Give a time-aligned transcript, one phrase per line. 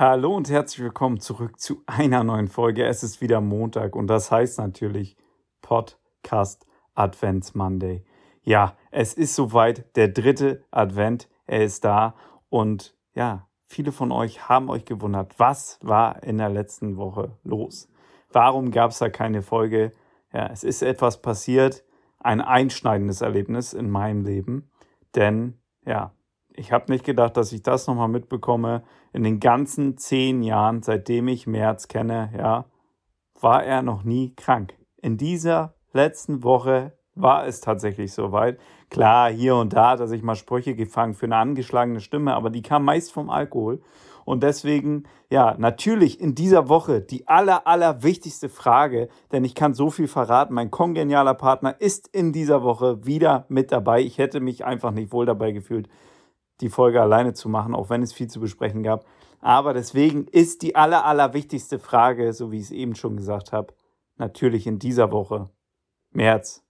[0.00, 2.86] Hallo und herzlich willkommen zurück zu einer neuen Folge.
[2.86, 5.14] Es ist wieder Montag und das heißt natürlich
[5.60, 8.02] Podcast Advents Monday.
[8.40, 12.14] Ja, es ist soweit, der dritte Advent, er ist da
[12.48, 17.92] und ja, viele von euch haben euch gewundert, was war in der letzten Woche los?
[18.32, 19.92] Warum gab es da keine Folge?
[20.32, 21.84] Ja, es ist etwas passiert,
[22.18, 24.70] ein einschneidendes Erlebnis in meinem Leben,
[25.14, 26.14] denn ja,
[26.60, 28.82] ich habe nicht gedacht, dass ich das nochmal mitbekomme.
[29.14, 32.66] In den ganzen zehn Jahren, seitdem ich März kenne, ja,
[33.40, 34.74] war er noch nie krank.
[35.00, 38.58] In dieser letzten Woche war es tatsächlich soweit.
[38.90, 42.62] Klar, hier und da dass ich mal Sprüche gefangen für eine angeschlagene Stimme, aber die
[42.62, 43.80] kam meist vom Alkohol.
[44.26, 49.72] Und deswegen, ja, natürlich in dieser Woche die aller, aller wichtigste Frage, denn ich kann
[49.72, 50.52] so viel verraten.
[50.52, 54.02] Mein kongenialer Partner ist in dieser Woche wieder mit dabei.
[54.02, 55.88] Ich hätte mich einfach nicht wohl dabei gefühlt,
[56.60, 59.04] die Folge alleine zu machen, auch wenn es viel zu besprechen gab.
[59.40, 63.52] Aber deswegen ist die aller, aller wichtigste Frage, so wie ich es eben schon gesagt
[63.52, 63.72] habe,
[64.16, 65.48] natürlich in dieser Woche.
[66.12, 66.62] März.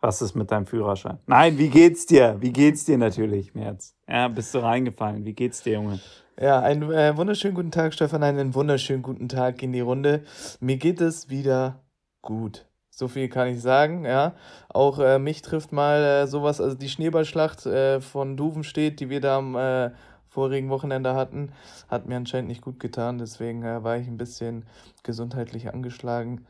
[0.00, 1.18] Was ist mit deinem Führerschein?
[1.26, 2.36] Nein, wie geht's dir?
[2.40, 3.94] Wie geht's dir natürlich, März?
[4.08, 5.24] Ja, bist du reingefallen?
[5.24, 6.00] Wie geht's dir, Junge?
[6.40, 8.22] Ja, einen äh, wunderschönen guten Tag, Stefan.
[8.22, 10.24] Einen wunderschönen guten Tag in die Runde.
[10.58, 11.82] Mir geht es wieder
[12.22, 12.69] gut.
[13.00, 14.34] So viel kann ich sagen, ja.
[14.68, 19.22] Auch äh, mich trifft mal äh, sowas, also die Schneeballschlacht äh, von Duvenstedt, die wir
[19.22, 19.90] da am äh,
[20.28, 21.50] vorigen Wochenende hatten,
[21.88, 23.16] hat mir anscheinend nicht gut getan.
[23.16, 24.66] Deswegen äh, war ich ein bisschen
[25.02, 26.44] gesundheitlich angeschlagen.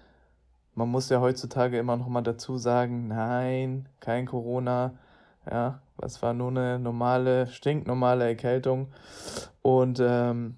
[0.75, 4.95] Man muss ja heutzutage immer noch mal dazu sagen, nein, kein Corona.
[5.49, 8.89] Ja, was war nur eine normale, stinknormale Erkältung.
[9.63, 10.57] Und ähm,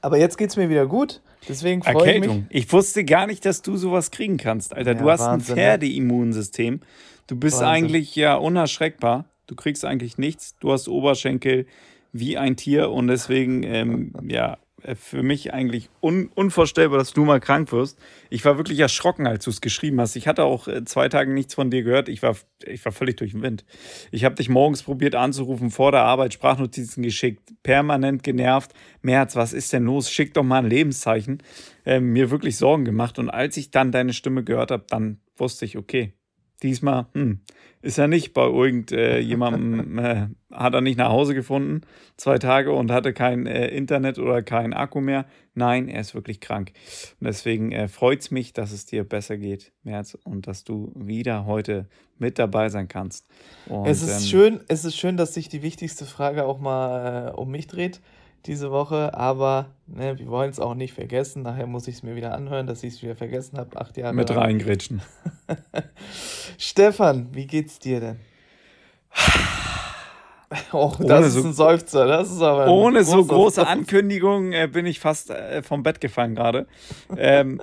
[0.00, 1.20] aber jetzt geht es mir wieder gut.
[1.48, 2.42] Deswegen freue ich mich.
[2.50, 4.92] Ich wusste gar nicht, dass du sowas kriegen kannst, Alter.
[4.92, 5.58] Ja, du hast Wahnsinn, ein?
[5.58, 6.80] Pferdeimmunsystem.
[7.26, 7.68] Du bist Wahnsinn.
[7.68, 9.24] eigentlich ja unerschreckbar.
[9.46, 10.56] Du kriegst eigentlich nichts.
[10.60, 11.66] Du hast Oberschenkel
[12.12, 14.58] wie ein Tier und deswegen, ähm, ja,
[14.94, 17.98] für mich eigentlich un unvorstellbar, dass du mal krank wirst.
[18.28, 20.16] Ich war wirklich erschrocken, als du es geschrieben hast.
[20.16, 22.08] Ich hatte auch äh, zwei Tage nichts von dir gehört.
[22.08, 23.64] Ich war, ich war völlig durch den Wind.
[24.10, 28.72] Ich habe dich morgens probiert anzurufen, vor der Arbeit Sprachnotizen geschickt, permanent genervt.
[29.02, 30.10] Merz, was ist denn los?
[30.10, 31.42] Schick doch mal ein Lebenszeichen.
[31.84, 33.18] Äh, mir wirklich Sorgen gemacht.
[33.18, 36.12] Und als ich dann deine Stimme gehört habe, dann wusste ich, okay,
[36.62, 37.40] diesmal hm,
[37.82, 41.82] ist er nicht bei irgendjemandem, äh, äh, hat er nicht nach Hause gefunden,
[42.16, 45.26] zwei Tage und hatte kein äh, Internet oder kein Akku mehr.
[45.54, 46.72] Nein, er ist wirklich krank.
[47.20, 50.92] Und deswegen äh, freut es mich, dass es dir besser geht, März, und dass du
[50.94, 51.88] wieder heute
[52.18, 53.26] mit dabei sein kannst.
[53.66, 57.28] Und, es, ist ähm, schön, es ist schön, dass sich die wichtigste Frage auch mal
[57.28, 58.00] äh, um mich dreht
[58.46, 61.42] diese Woche, aber ne, wir wollen es auch nicht vergessen.
[61.42, 63.80] Nachher muss ich es mir wieder anhören, dass ich es wieder vergessen habe.
[63.80, 64.14] Acht Jahre.
[64.14, 65.02] Mit reingrätschen.
[66.58, 68.20] Stefan, wie geht's dir denn?
[70.72, 72.06] Oh, das ist ein Seufzer.
[72.06, 76.34] Das ist aber ohne so große Ankündigung äh, bin ich fast äh, vom Bett gefallen
[76.34, 76.66] gerade.
[77.16, 77.60] ähm,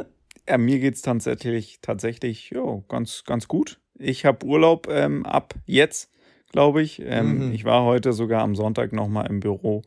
[0.47, 3.79] ja, mir geht es tatsächlich, tatsächlich jo, ganz, ganz gut.
[3.99, 6.11] Ich habe Urlaub ähm, ab jetzt,
[6.51, 7.01] glaube ich.
[7.05, 7.53] Ähm, mhm.
[7.53, 9.81] Ich war heute sogar am Sonntag nochmal im Büro.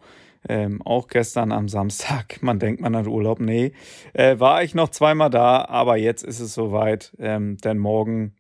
[0.49, 2.39] Ähm, auch gestern am Samstag.
[2.43, 3.41] Man denkt, man hat Urlaub.
[3.41, 3.73] Nee,
[4.15, 7.13] äh, war ich noch zweimal da, aber jetzt ist es soweit.
[7.19, 8.35] Ähm, denn morgen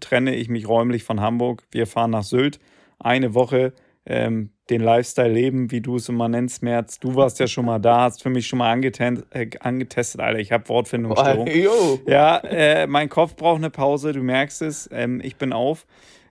[0.00, 1.64] trenne ich mich räumlich von Hamburg.
[1.72, 2.60] Wir fahren nach Sylt.
[3.00, 3.72] Eine Woche
[4.06, 6.98] ähm, den Lifestyle leben, wie du es immer nennst, Merz.
[6.98, 10.38] Du warst ja schon mal da, hast für mich schon mal angetestet, äh, angetestet Alter.
[10.38, 11.48] Ich habe Wortfindungsstörung.
[11.48, 14.88] Oh, ja, äh, mein Kopf braucht eine Pause, du merkst es.
[14.92, 15.86] Ähm, ich bin auf.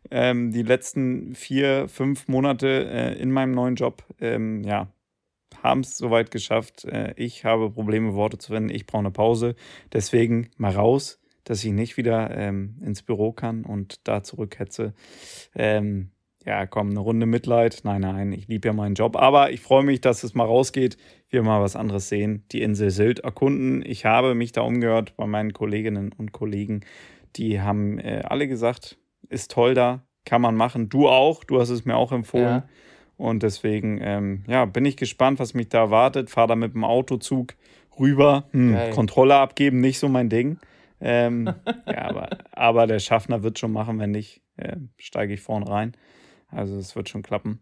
[0.09, 4.87] Ähm, die letzten vier, fünf Monate äh, in meinem neuen Job, ähm, ja,
[5.61, 6.85] haben es soweit geschafft.
[6.85, 8.69] Äh, ich habe Probleme, Worte zu finden.
[8.69, 9.55] Ich brauche eine Pause.
[9.93, 14.93] Deswegen mal raus, dass ich nicht wieder ähm, ins Büro kann und da zurückhetze.
[15.55, 16.11] Ähm,
[16.45, 17.81] ja, komm, eine Runde Mitleid.
[17.83, 19.15] Nein, nein, ich liebe ja meinen Job.
[19.15, 20.97] Aber ich freue mich, dass es mal rausgeht,
[21.29, 23.83] wir mal was anderes sehen, die Insel Sylt erkunden.
[23.85, 26.81] Ich habe mich da umgehört bei meinen Kolleginnen und Kollegen.
[27.35, 28.97] Die haben äh, alle gesagt,
[29.29, 30.89] ist toll da, kann man machen.
[30.89, 32.63] Du auch, du hast es mir auch empfohlen.
[32.63, 32.69] Ja.
[33.21, 36.31] Und deswegen, ähm, ja, bin ich gespannt, was mich da erwartet.
[36.31, 37.53] Fahre da mit dem Autozug
[37.99, 38.45] rüber.
[38.49, 40.57] Hm, Kontrolle abgeben, nicht so mein Ding.
[40.99, 41.53] Ähm,
[41.85, 45.91] ja, aber, aber der Schaffner wird schon machen, wenn nicht, äh, steige ich vorne rein.
[46.47, 47.59] Also es wird schon klappen.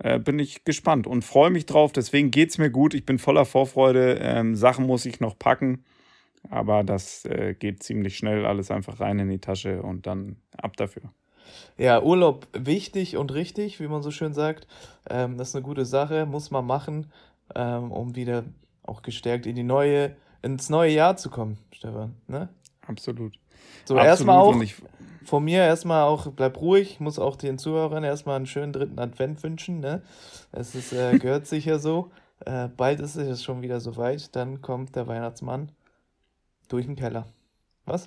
[0.00, 1.92] Äh, bin ich gespannt und freue mich drauf.
[1.92, 2.92] Deswegen geht es mir gut.
[2.92, 4.18] Ich bin voller Vorfreude.
[4.20, 5.84] Ähm, Sachen muss ich noch packen.
[6.50, 8.44] Aber das äh, geht ziemlich schnell.
[8.44, 11.12] Alles einfach rein in die Tasche und dann ab dafür.
[11.76, 14.66] Ja, Urlaub wichtig und richtig, wie man so schön sagt.
[15.08, 17.10] Ähm, das ist eine gute Sache, muss man machen,
[17.54, 18.44] ähm, um wieder
[18.82, 22.14] auch gestärkt in die neue, ins neue Jahr zu kommen, Stefan.
[22.26, 22.48] Ne?
[22.86, 23.38] Absolut.
[23.84, 24.54] So, erstmal auch
[25.28, 29.42] von mir erstmal auch, bleib ruhig, muss auch den Zuhörern erstmal einen schönen dritten Advent
[29.42, 29.80] wünschen.
[29.80, 30.02] Ne?
[30.52, 32.10] Es ist, äh, gehört sicher so.
[32.44, 34.34] Äh, bald ist es schon wieder soweit.
[34.34, 35.70] Dann kommt der Weihnachtsmann
[36.68, 37.26] durch den Keller.
[37.84, 38.06] Was?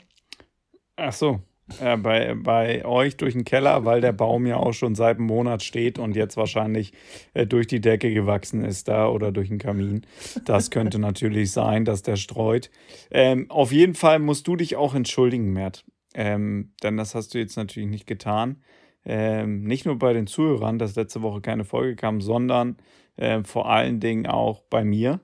[0.95, 1.41] Ach so.
[1.79, 5.27] Äh, bei, bei euch durch den Keller, weil der Baum ja auch schon seit einem
[5.27, 6.93] Monat steht und jetzt wahrscheinlich
[7.33, 10.05] äh, durch die Decke gewachsen ist da oder durch den Kamin.
[10.45, 12.69] Das könnte natürlich sein, dass der streut.
[13.11, 15.85] Ähm, auf jeden Fall musst du dich auch entschuldigen, Mert.
[16.13, 18.61] Ähm, denn das hast du jetzt natürlich nicht getan.
[19.05, 22.77] Ähm, nicht nur bei den Zuhörern, dass letzte Woche keine Folge kam, sondern
[23.15, 25.19] äh, vor allen Dingen auch bei mir.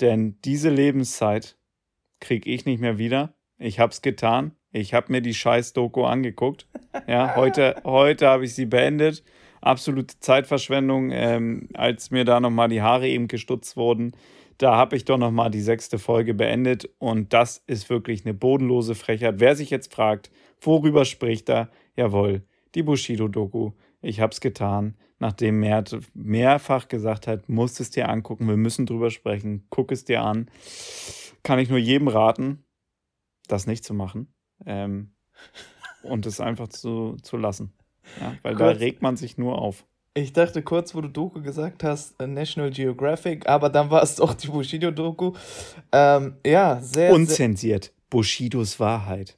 [0.00, 1.56] Denn diese Lebenszeit
[2.20, 3.34] kriege ich nicht mehr wieder.
[3.58, 4.55] Ich habe es getan.
[4.76, 6.66] Ich habe mir die scheiß Doku angeguckt.
[7.06, 9.24] Ja, heute, heute habe ich sie beendet.
[9.62, 14.12] Absolute Zeitverschwendung, ähm, als mir da nochmal die Haare eben gestutzt wurden.
[14.58, 18.94] Da habe ich doch nochmal die sechste Folge beendet und das ist wirklich eine bodenlose
[18.94, 19.36] Frechheit.
[19.38, 20.30] Wer sich jetzt fragt,
[20.60, 21.70] worüber spricht er?
[21.96, 22.42] Jawohl,
[22.74, 23.72] die Bushido-Doku.
[24.02, 28.84] Ich habe es getan, nachdem Mert mehrfach gesagt hat, musst es dir angucken, wir müssen
[28.84, 30.50] drüber sprechen, guck es dir an.
[31.42, 32.62] Kann ich nur jedem raten,
[33.48, 34.28] das nicht zu machen
[34.64, 35.12] ähm,
[36.02, 37.72] und es einfach zu, zu lassen.
[38.20, 39.84] Ja, weil kurz, da regt man sich nur auf.
[40.14, 44.16] Ich dachte kurz, wo du Doku gesagt hast, äh, National Geographic, aber dann war es
[44.16, 45.32] doch die Bushido-Doku.
[45.92, 47.12] Ähm, ja, sehr.
[47.12, 47.84] Unzensiert.
[47.84, 49.36] Sehr, Bushidos Wahrheit.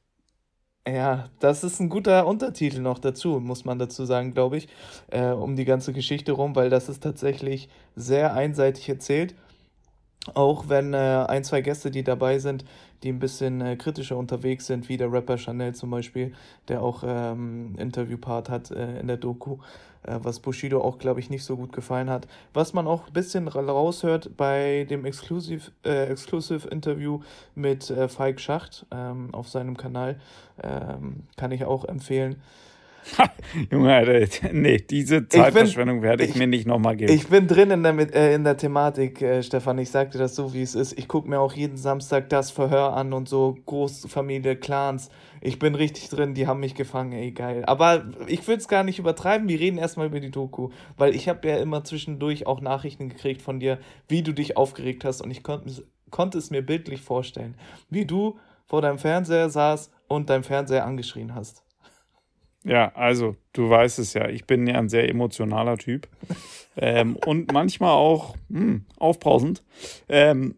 [0.87, 4.69] Ja, das ist ein guter Untertitel noch dazu, muss man dazu sagen, glaube ich,
[5.09, 9.35] äh, um die ganze Geschichte rum, weil das ist tatsächlich sehr einseitig erzählt.
[10.35, 10.97] Auch wenn äh,
[11.29, 12.65] ein, zwei Gäste, die dabei sind,
[13.03, 16.33] die ein bisschen äh, kritischer unterwegs sind, wie der Rapper Chanel zum Beispiel,
[16.69, 19.59] der auch ähm, Interviewpart hat äh, in der Doku,
[20.03, 22.27] äh, was Bushido auch, glaube ich, nicht so gut gefallen hat.
[22.53, 27.21] Was man auch ein bisschen raushört bei dem Exclusive, äh, Exclusive Interview
[27.55, 30.21] mit äh, Falk Schacht ähm, auf seinem Kanal,
[30.63, 32.37] ähm, kann ich auch empfehlen.
[33.71, 37.13] Junge, Alter, nee, diese Zeitverschwendung werde ich, ich, mir nicht nochmal geben.
[37.13, 39.79] Ich bin drin in der, äh, in der Thematik, äh, Stefan.
[39.79, 40.99] Ich sagte das so, wie es ist.
[40.99, 45.11] Ich gucke mir auch jeden Samstag das Verhör an und so Großfamilie, Clans.
[45.41, 47.65] Ich bin richtig drin, die haben mich gefangen, ey, geil.
[47.67, 49.49] Aber ich will es gar nicht übertreiben.
[49.49, 53.43] Wir reden erstmal über die Doku, weil ich habe ja immer zwischendurch auch Nachrichten gekriegt
[53.43, 53.79] von dir,
[54.09, 57.55] wie du dich aufgeregt hast und ich konnte es mir bildlich vorstellen,
[57.89, 61.65] wie du vor deinem Fernseher saß und dein Fernseher angeschrien hast.
[62.65, 66.09] Ja, also du weißt es ja, ich bin ja ein sehr emotionaler Typ
[66.77, 69.63] ähm, und manchmal auch mh, hm, aufbrausend.
[70.09, 70.57] Ähm,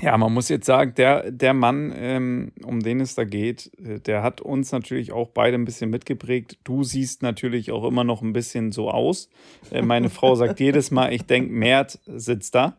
[0.00, 4.00] ja, man muss jetzt sagen, der, der Mann, ähm, um den es da geht, äh,
[4.00, 6.58] der hat uns natürlich auch beide ein bisschen mitgeprägt.
[6.64, 9.28] Du siehst natürlich auch immer noch ein bisschen so aus.
[9.70, 12.76] Äh, meine Frau sagt jedes Mal, ich denke, Mert sitzt da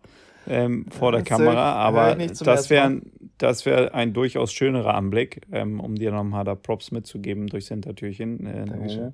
[0.48, 3.02] ähm, vor der Kamera, aber das wäre
[3.38, 8.46] das wär ein durchaus schönerer Anblick, ähm, um dir nochmal da Props mitzugeben durchs Hintertürchen.
[8.46, 9.12] Äh,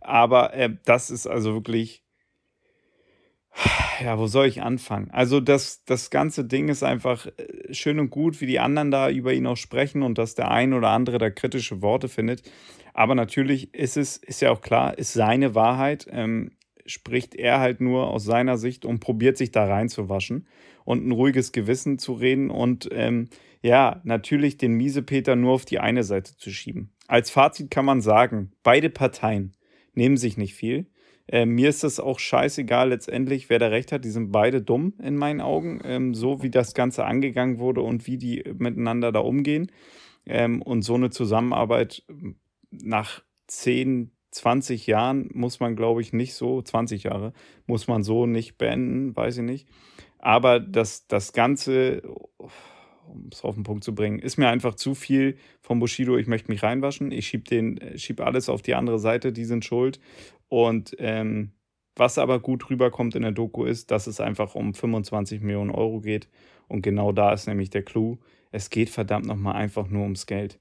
[0.00, 2.02] aber äh, das ist also wirklich,
[4.02, 5.10] ja, wo soll ich anfangen?
[5.12, 9.10] Also das, das ganze Ding ist einfach äh, schön und gut, wie die anderen da
[9.10, 12.42] über ihn auch sprechen und dass der ein oder andere da kritische Worte findet.
[12.94, 16.08] Aber natürlich ist es, ist ja auch klar, ist seine Wahrheit.
[16.10, 16.50] Ähm,
[16.90, 20.46] spricht er halt nur aus seiner Sicht und probiert sich da reinzuwaschen
[20.84, 23.28] und ein ruhiges Gewissen zu reden und ähm,
[23.62, 26.92] ja, natürlich den Miesepeter nur auf die eine Seite zu schieben.
[27.06, 29.52] Als Fazit kann man sagen, beide Parteien
[29.94, 30.86] nehmen sich nicht viel.
[31.26, 34.04] Äh, mir ist das auch scheißegal letztendlich, wer da recht hat.
[34.04, 38.06] Die sind beide dumm in meinen Augen, ähm, so wie das Ganze angegangen wurde und
[38.06, 39.70] wie die miteinander da umgehen.
[40.26, 42.04] Ähm, und so eine Zusammenarbeit
[42.70, 47.32] nach zehn 20 Jahren muss man, glaube ich, nicht so, 20 Jahre,
[47.66, 49.68] muss man so nicht beenden, weiß ich nicht.
[50.18, 52.02] Aber das, das Ganze,
[52.38, 56.16] um es auf den Punkt zu bringen, ist mir einfach zu viel vom Bushido.
[56.16, 57.10] Ich möchte mich reinwaschen.
[57.10, 60.00] Ich schiebe den, schieb alles auf die andere Seite, die sind schuld.
[60.48, 61.52] Und ähm,
[61.96, 66.00] was aber gut rüberkommt in der Doku ist, dass es einfach um 25 Millionen Euro
[66.00, 66.28] geht.
[66.68, 68.18] Und genau da ist nämlich der Clou.
[68.52, 70.58] Es geht verdammt nochmal einfach nur ums Geld.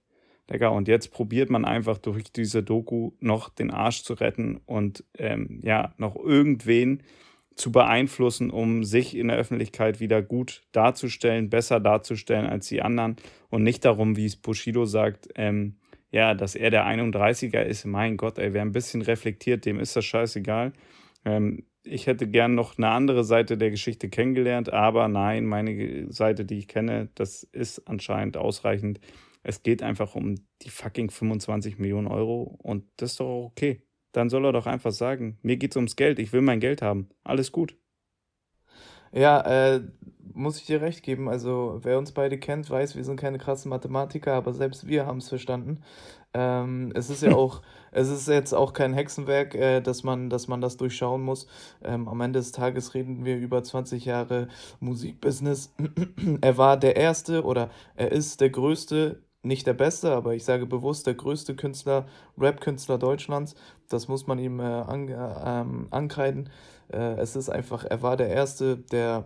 [0.50, 5.04] Digga, und jetzt probiert man einfach durch diese Doku noch den Arsch zu retten und
[5.18, 7.04] ähm, ja, noch irgendwen
[7.56, 13.18] zu beeinflussen, um sich in der Öffentlichkeit wieder gut darzustellen, besser darzustellen als die anderen
[13.50, 15.76] und nicht darum, wie es Bushido sagt, ähm,
[16.12, 17.86] ja, dass er der 31er ist.
[17.86, 20.74] Mein Gott, ey, wer ein bisschen reflektiert, dem ist das scheißegal.
[21.26, 26.46] Ähm, ich hätte gern noch eine andere Seite der Geschichte kennengelernt, aber nein, meine Seite,
[26.46, 29.00] die ich kenne, das ist anscheinend ausreichend
[29.44, 33.84] es geht einfach um die fucking 25 Millionen Euro und das ist doch okay.
[34.12, 37.10] Dann soll er doch einfach sagen, mir geht's ums Geld, ich will mein Geld haben.
[37.24, 37.78] Alles gut.
[39.12, 39.82] Ja, äh,
[40.34, 41.30] muss ich dir recht geben.
[41.30, 45.18] Also, wer uns beide kennt, weiß, wir sind keine krassen Mathematiker, aber selbst wir haben
[45.18, 45.82] es verstanden.
[46.34, 50.48] Ähm, es ist ja auch, es ist jetzt auch kein Hexenwerk, äh, dass, man, dass
[50.48, 51.48] man das durchschauen muss.
[51.84, 54.48] Ähm, am Ende des Tages reden wir über 20 Jahre
[54.80, 55.74] Musikbusiness.
[56.42, 60.66] er war der Erste oder er ist der Größte nicht der beste, aber ich sage
[60.66, 62.06] bewusst der größte Künstler,
[62.38, 63.56] Rap-Künstler Deutschlands.
[63.90, 65.14] Das muss man ihm äh, an, äh,
[65.46, 66.50] ähm, ankreiden.
[66.94, 69.26] Äh, es ist einfach, er war der Erste, der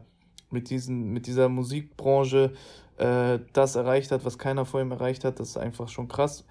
[0.49, 2.53] mit, diesen, mit dieser Musikbranche
[2.97, 5.39] äh, das erreicht hat, was keiner vor ihm erreicht hat.
[5.39, 6.45] Das ist einfach schon krass.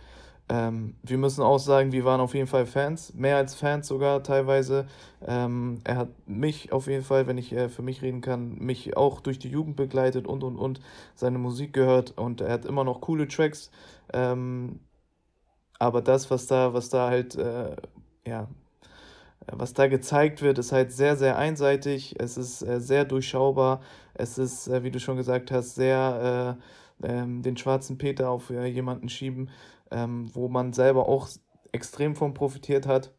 [0.49, 4.23] Ähm, wir müssen auch sagen, wir waren auf jeden Fall Fans, mehr als Fans sogar
[4.23, 4.87] teilweise.
[5.27, 8.97] Ähm, er hat mich auf jeden Fall, wenn ich äh, für mich reden kann, mich
[8.97, 10.81] auch durch die Jugend begleitet und und und
[11.15, 13.71] seine Musik gehört und er hat immer noch coole Tracks.
[14.13, 14.81] Ähm,
[15.79, 17.77] aber das, was da, was da halt, äh,
[18.27, 18.49] ja,
[19.47, 22.15] was da gezeigt wird, ist halt sehr, sehr einseitig.
[22.19, 23.81] Es ist äh, sehr durchschaubar.
[24.15, 26.59] Es ist, äh, wie du schon gesagt hast, sehr
[27.03, 29.51] äh, ähm, den schwarzen Peter auf äh, jemanden schieben
[29.93, 31.29] ähm, wo man selber auch
[31.71, 33.13] extrem von profitiert hat.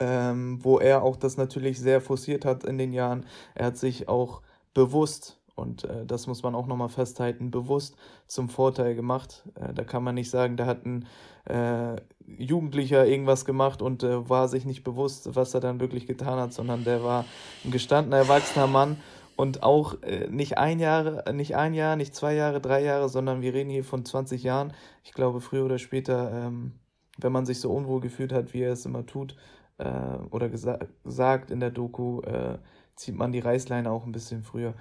[0.00, 3.24] Ähm, wo er auch das natürlich sehr forciert hat in den Jahren.
[3.54, 4.42] Er hat sich auch
[4.74, 9.44] bewusst, und äh, das muss man auch nochmal festhalten, bewusst zum Vorteil gemacht.
[9.54, 11.06] Äh, da kann man nicht sagen, da hat ein
[11.46, 16.38] äh, Jugendlicher irgendwas gemacht und äh, war sich nicht bewusst, was er dann wirklich getan
[16.38, 17.24] hat, sondern der war
[17.64, 18.98] ein gestandener, erwachsener Mann
[19.38, 23.40] und auch äh, nicht ein Jahr, nicht ein Jahr, nicht zwei Jahre, drei Jahre, sondern
[23.40, 24.72] wir reden hier von 20 Jahren.
[25.04, 26.72] Ich glaube, früher oder später, ähm,
[27.18, 29.36] wenn man sich so unwohl gefühlt hat, wie er es immer tut,
[29.78, 29.88] äh,
[30.30, 32.58] oder gesa sagt in der Doku, äh,
[32.96, 34.74] zieht man die Reißleine auch ein bisschen früher.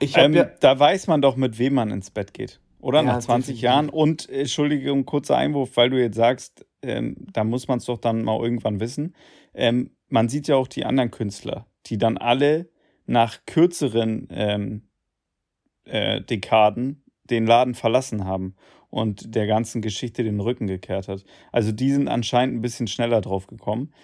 [0.00, 2.60] Ich ähm, ja, da weiß man doch, mit wem man ins Bett geht.
[2.80, 3.62] Oder ja, nach 20 definitiv.
[3.62, 3.88] Jahren.
[3.90, 8.24] Und Entschuldigung, kurzer Einwurf, weil du jetzt sagst, ähm, da muss man es doch dann
[8.24, 9.14] mal irgendwann wissen.
[9.52, 12.71] Ähm, man sieht ja auch die anderen Künstler, die dann alle
[13.06, 14.88] nach kürzeren ähm,
[15.84, 18.56] äh, Dekaden den Laden verlassen haben
[18.90, 21.24] und der ganzen Geschichte den Rücken gekehrt hat.
[21.50, 23.94] Also die sind anscheinend ein bisschen schneller drauf gekommen.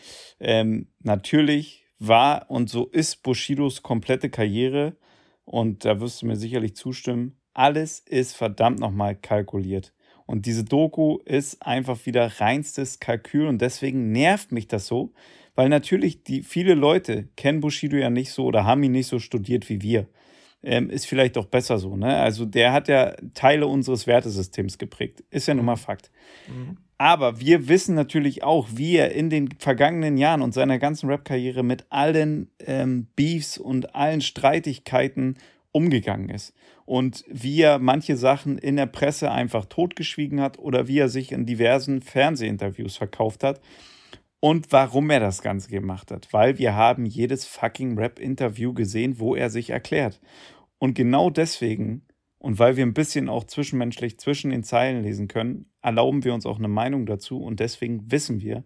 [0.41, 4.97] Ähm, natürlich war und so ist Bushidos komplette Karriere,
[5.49, 9.95] und da wirst du mir sicherlich zustimmen, alles ist verdammt nochmal kalkuliert.
[10.27, 15.15] Und diese Doku ist einfach wieder reinstes Kalkül und deswegen nervt mich das so,
[15.59, 19.19] weil natürlich die viele Leute kennen Bushido ja nicht so oder haben ihn nicht so
[19.19, 20.07] studiert wie wir.
[20.63, 22.17] Ähm, ist vielleicht auch besser so, ne?
[22.17, 25.25] Also der hat ja Teile unseres Wertesystems geprägt.
[25.31, 26.13] Ist ja nun mal Fakt.
[26.47, 26.77] Mhm.
[26.97, 31.65] Aber wir wissen natürlich auch, wie er in den vergangenen Jahren und seiner ganzen Rap-Karriere
[31.65, 35.39] mit allen ähm, Beefs und allen Streitigkeiten
[35.73, 36.55] umgegangen ist.
[36.85, 41.33] Und wie er manche Sachen in der Presse einfach totgeschwiegen hat oder wie er sich
[41.33, 43.61] in diversen Fernsehinterviews verkauft hat
[44.41, 46.29] und warum er das Ganze gemacht hat.
[46.33, 50.21] Weil wir haben jedes fucking Rap-Interview gesehen, wo er sich erklärt.
[50.79, 52.03] Und genau deswegen
[52.39, 56.47] und weil wir ein bisschen auch zwischenmenschlich zwischen den Zeilen lesen können, erlauben wir uns
[56.47, 58.65] auch eine Meinung dazu und deswegen wissen wir,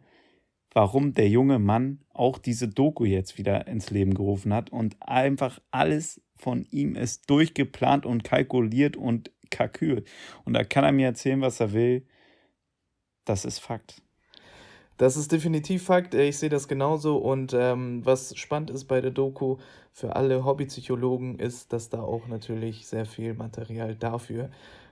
[0.74, 5.58] warum der junge Mann auch diese Doku jetzt wieder ins Leben gerufen hat und einfach
[5.70, 10.08] alles von ihm ist durchgeplant und kalkuliert und kalkült.
[10.44, 12.06] Und da kann er mir erzählen, was er will.
[13.24, 14.02] Das ist Fakt.
[14.96, 16.14] Das ist definitiv Fakt.
[16.14, 17.16] Ich sehe das genauso.
[17.16, 19.56] Und ähm, was spannend ist bei der Doku
[19.92, 24.50] für alle Hobbypsychologen, ist, dass da auch natürlich sehr viel Material dafür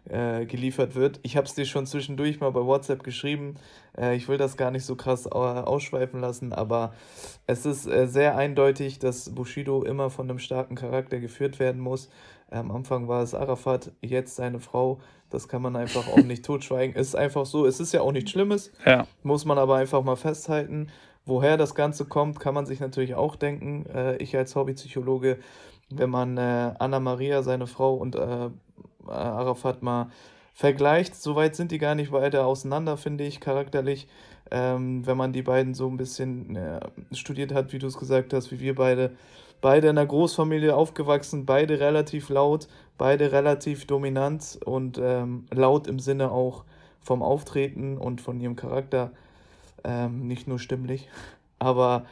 [0.08, 1.20] äh, geliefert wird.
[1.22, 3.56] Ich habe es dir schon zwischendurch mal bei WhatsApp geschrieben.
[3.96, 6.94] Äh, ich will das gar nicht so krass äh, ausschweifen lassen, aber
[7.46, 12.08] es ist äh, sehr eindeutig, dass Bushido immer von einem starken Charakter geführt werden muss.
[12.50, 15.00] Am Anfang war es Arafat, jetzt seine Frau.
[15.30, 16.96] Das kann man einfach auch nicht totschweigen.
[16.96, 17.64] Ist einfach so.
[17.64, 18.72] Es ist ja auch nichts Schlimmes.
[18.84, 19.06] Ja.
[19.22, 20.88] Muss man aber einfach mal festhalten.
[21.24, 23.86] Woher das Ganze kommt, kann man sich natürlich auch denken.
[23.86, 25.38] Äh, ich als Hobbypsychologe,
[25.90, 28.50] wenn man äh, Anna Maria, seine Frau und äh,
[29.06, 30.10] Arafat mal
[30.52, 34.08] vergleicht, so weit sind die gar nicht weiter auseinander, finde ich, charakterlich.
[34.50, 36.58] Ähm, wenn man die beiden so ein bisschen
[37.12, 39.12] studiert hat, wie du es gesagt hast, wie wir beide,
[39.60, 45.98] beide in einer Großfamilie aufgewachsen, beide relativ laut, beide relativ dominant und ähm, laut im
[45.98, 46.64] Sinne auch
[47.00, 49.12] vom Auftreten und von ihrem Charakter,
[49.84, 51.08] ähm, nicht nur stimmlich.
[51.58, 52.06] Aber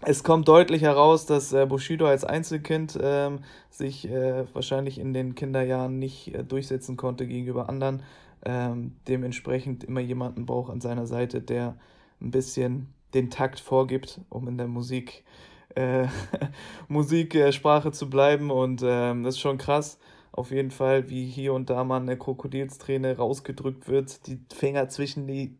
[0.00, 5.34] es kommt deutlich heraus, dass äh, Bushido als Einzelkind ähm, sich äh, wahrscheinlich in den
[5.34, 8.02] Kinderjahren nicht äh, durchsetzen konnte gegenüber anderen.
[8.44, 11.76] Ähm, dementsprechend immer jemanden braucht an seiner Seite, der
[12.20, 15.53] ein bisschen den Takt vorgibt, um in der Musik äh,
[16.88, 18.50] Musiksprache zu bleiben.
[18.50, 19.98] Und ähm, das ist schon krass.
[20.32, 25.28] Auf jeden Fall, wie hier und da mal eine Krokodilsträne rausgedrückt wird, die Finger zwischen
[25.28, 25.56] die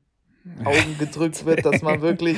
[0.65, 2.37] Augen gedrückt wird, dass man wirklich,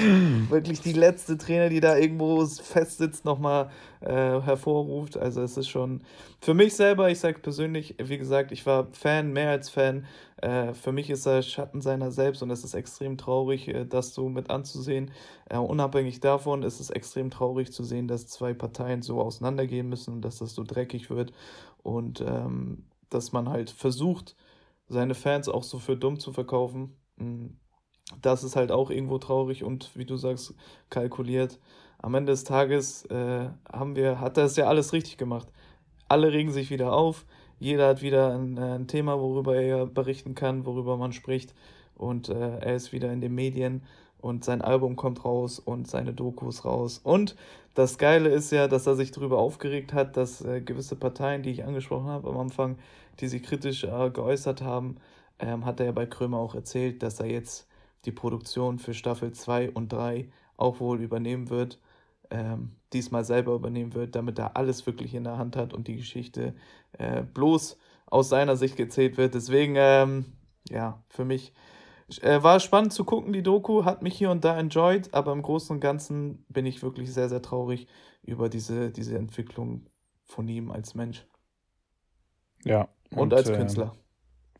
[0.49, 5.17] wirklich die letzte Träne, die da irgendwo fest sitzt, nochmal äh, hervorruft.
[5.17, 6.03] Also es ist schon
[6.41, 10.07] für mich selber, ich sage persönlich, wie gesagt, ich war Fan, mehr als Fan.
[10.39, 14.15] Äh, für mich ist er Schatten seiner selbst und es ist extrem traurig, äh, das
[14.15, 15.11] so mit anzusehen.
[15.49, 20.15] Äh, unabhängig davon ist es extrem traurig zu sehen, dass zwei Parteien so auseinandergehen müssen
[20.15, 21.33] und dass das so dreckig wird
[21.83, 24.37] und ähm, dass man halt versucht,
[24.89, 26.97] seine Fans auch so für dumm zu verkaufen.
[27.19, 27.57] Hm,
[28.23, 30.55] das ist halt auch irgendwo traurig und wie du sagst,
[30.91, 31.59] kalkuliert.
[31.99, 35.49] Am Ende des Tages äh, haben wir, hat er es ja alles richtig gemacht.
[36.09, 37.27] Alle regen sich wieder auf,
[37.59, 41.55] jeder hat wieder ein, äh, ein Thema, worüber er berichten kann, worüber man spricht.
[41.97, 43.83] Und äh, er ist wieder in den Medien
[44.19, 47.01] und sein Album kommt raus und seine Dokus raus.
[47.03, 47.37] Und
[47.75, 51.51] das Geile ist ja, dass er sich darüber aufgeregt hat, dass äh, gewisse Parteien, die
[51.51, 52.79] ich angesprochen habe am Anfang,
[53.21, 54.97] die sich kritisch äh, geäußert haben,
[55.39, 57.67] ähm, hat er ja bei Krömer auch erzählt, dass er jetzt
[58.05, 61.79] die Produktion für Staffel 2 und 3 auch wohl übernehmen wird,
[62.31, 65.97] ähm, diesmal selber übernehmen wird, damit er alles wirklich in der Hand hat und die
[65.97, 66.55] Geschichte
[66.93, 69.35] äh, bloß aus seiner Sicht gezählt wird.
[69.35, 70.27] Deswegen, ähm,
[70.69, 71.53] ja, für mich
[72.23, 75.43] äh, war spannend zu gucken, die Doku, hat mich hier und da enjoyed, aber im
[75.43, 77.89] Großen und Ganzen bin ich wirklich sehr, sehr traurig
[78.23, 79.87] über diese, diese Entwicklung
[80.25, 81.27] von ihm als Mensch.
[82.65, 82.89] Ja.
[83.11, 83.93] Und, und als äh, Künstler.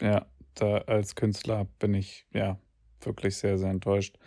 [0.01, 2.59] Ja, da als Künstler bin ich, ja,
[3.01, 4.19] wirklich sehr, sehr enttäuscht.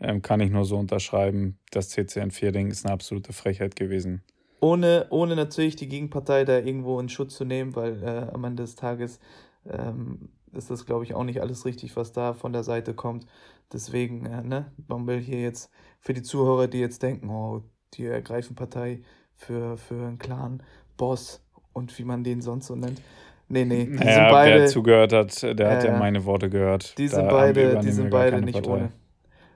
[0.00, 1.58] Ähm, kann ich nur so unterschreiben.
[1.70, 4.22] Das CCN4-Ding ist eine absolute Frechheit gewesen.
[4.60, 8.62] Ohne, ohne natürlich die Gegenpartei da irgendwo in Schutz zu nehmen, weil äh, am Ende
[8.62, 9.20] des Tages
[9.68, 13.26] ähm, ist das, glaube ich, auch nicht alles richtig, was da von der Seite kommt.
[13.72, 17.62] Deswegen, äh, ne, man will hier jetzt für die Zuhörer, die jetzt denken, oh,
[17.94, 19.02] die ergreifen Partei
[19.36, 20.62] für, für einen Clan,
[20.96, 23.00] Boss und wie man den sonst so nennt.
[23.48, 24.60] Nee, nee, die naja, sind beide.
[24.60, 26.98] Wer zugehört hat, der äh, hat ja meine Worte gehört.
[26.98, 28.70] Die sind da beide, die sind beide nicht Partei.
[28.70, 28.92] ohne.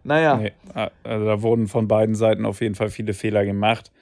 [0.04, 0.37] Naja.
[0.37, 0.52] Nee,
[1.04, 3.92] also da wurden von beiden Seiten auf jeden Fall viele Fehler gemacht.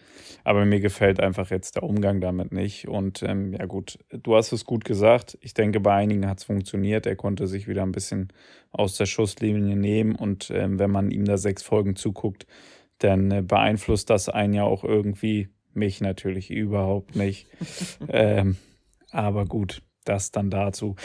[0.43, 2.89] Aber mir gefällt einfach jetzt der Umgang damit nicht.
[2.89, 5.37] Und ähm, ja gut, du hast es gut gesagt.
[5.43, 7.07] Ich denke, bei einigen hat es funktioniert.
[7.07, 8.29] Er konnte sich wieder ein bisschen
[8.71, 10.15] aus der Schusslinie nehmen.
[10.15, 12.47] Und ähm, wenn man ihm da sechs Folgen zuguckt,
[12.99, 15.49] dann äh, beeinflusst das einen ja auch irgendwie.
[15.73, 17.47] Mich natürlich überhaupt nicht.
[18.09, 18.57] ähm,
[19.11, 20.97] aber gut, das dann dazu.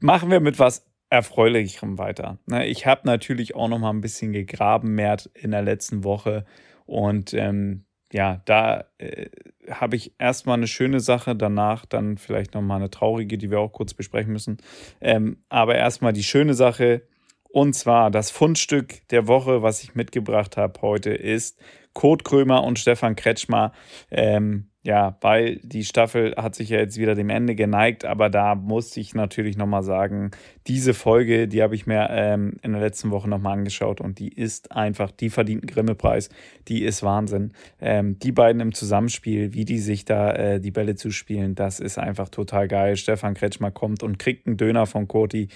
[0.00, 2.38] Machen wir mit was Erfreulicherem weiter.
[2.46, 6.44] Ne, ich habe natürlich auch noch mal ein bisschen gegraben, mehr in der letzten Woche.
[6.84, 9.26] Und ähm, ja, da äh,
[9.70, 13.72] habe ich erstmal eine schöne Sache, danach dann vielleicht nochmal eine traurige, die wir auch
[13.72, 14.58] kurz besprechen müssen.
[15.00, 17.02] Ähm, aber erstmal die schöne Sache.
[17.48, 21.58] Und zwar das Fundstück der Woche, was ich mitgebracht habe heute, ist
[21.94, 23.72] Kurt Krömer und Stefan Kretschmer.
[24.10, 28.54] Ähm, ja, weil die Staffel hat sich ja jetzt wieder dem Ende geneigt, aber da
[28.54, 30.30] musste ich natürlich nochmal sagen,
[30.68, 34.28] diese Folge, die habe ich mir ähm, in der letzten Woche nochmal angeschaut und die
[34.28, 36.30] ist einfach, die verdient einen Grimme-Preis,
[36.68, 37.52] die ist Wahnsinn.
[37.80, 41.98] Ähm, die beiden im Zusammenspiel, wie die sich da äh, die Bälle zuspielen, das ist
[41.98, 42.96] einfach total geil.
[42.96, 45.48] Stefan Kretschmer kommt und kriegt einen Döner von Koti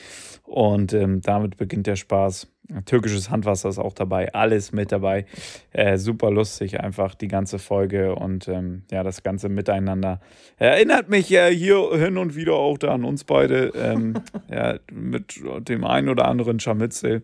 [0.42, 2.48] und ähm, damit beginnt der Spaß.
[2.84, 5.26] Türkisches Handwasser ist auch dabei, alles mit dabei.
[5.72, 10.20] Äh, super lustig einfach die ganze Folge und ähm, ja, das ganze Miteinander.
[10.56, 14.14] Erinnert mich ja hier hin und wieder auch da an uns beide, ähm,
[14.50, 17.22] ja, mit dem einen oder anderen Scharmützel.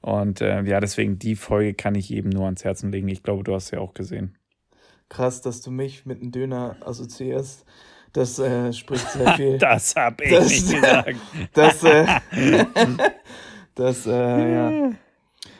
[0.00, 3.08] Und äh, ja, deswegen die Folge kann ich jedem nur ans Herzen legen.
[3.08, 4.36] Ich glaube, du hast sie auch gesehen.
[5.08, 7.64] Krass, dass du mich mit einem Döner assoziierst.
[8.12, 9.58] Das äh, spricht sehr viel.
[9.58, 11.16] das habe ich das, nicht gesagt.
[11.54, 12.06] Das, äh,
[13.74, 14.92] Das, äh, ja.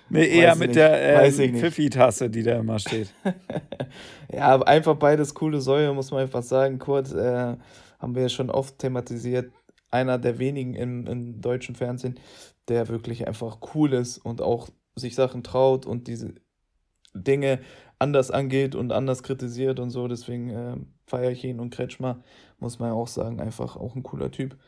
[0.09, 0.77] Nee, eher mit nicht.
[0.77, 3.15] der äh, Pfiffi-Tasse, die da immer steht.
[4.33, 6.79] ja, einfach beides coole Säue, muss man einfach sagen.
[6.79, 7.57] Kurt, äh,
[7.99, 9.51] haben wir ja schon oft thematisiert.
[9.91, 12.21] Einer der wenigen im, im deutschen Fernsehen,
[12.69, 16.35] der wirklich einfach cool ist und auch sich Sachen traut und diese
[17.15, 17.61] Dinge
[17.99, 20.09] anders angeht und anders kritisiert und so.
[20.09, 22.23] Deswegen äh, feiere ich ihn und Kretschmer,
[22.59, 24.59] muss man ja auch sagen, einfach auch ein cooler Typ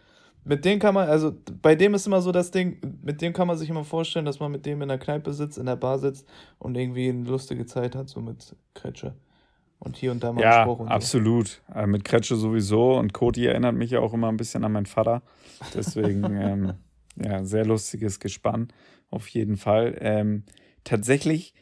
[0.45, 3.47] mit dem kann man, also bei dem ist immer so das Ding, mit dem kann
[3.47, 5.99] man sich immer vorstellen, dass man mit dem in der Kneipe sitzt, in der Bar
[5.99, 6.29] sitzt
[6.59, 9.15] und irgendwie eine lustige Zeit hat, so mit Kretsche.
[9.79, 11.63] Und hier und da mal ja, Spruch und absolut.
[11.69, 11.75] So.
[11.75, 12.95] Äh, mit Kretsche sowieso.
[12.97, 15.23] Und Cody erinnert mich ja auch immer ein bisschen an meinen Vater.
[15.75, 16.75] Deswegen, ähm,
[17.17, 18.69] ja, sehr lustiges Gespann.
[19.11, 19.97] Auf jeden Fall.
[20.01, 20.45] Ähm,
[20.85, 21.55] tatsächlich,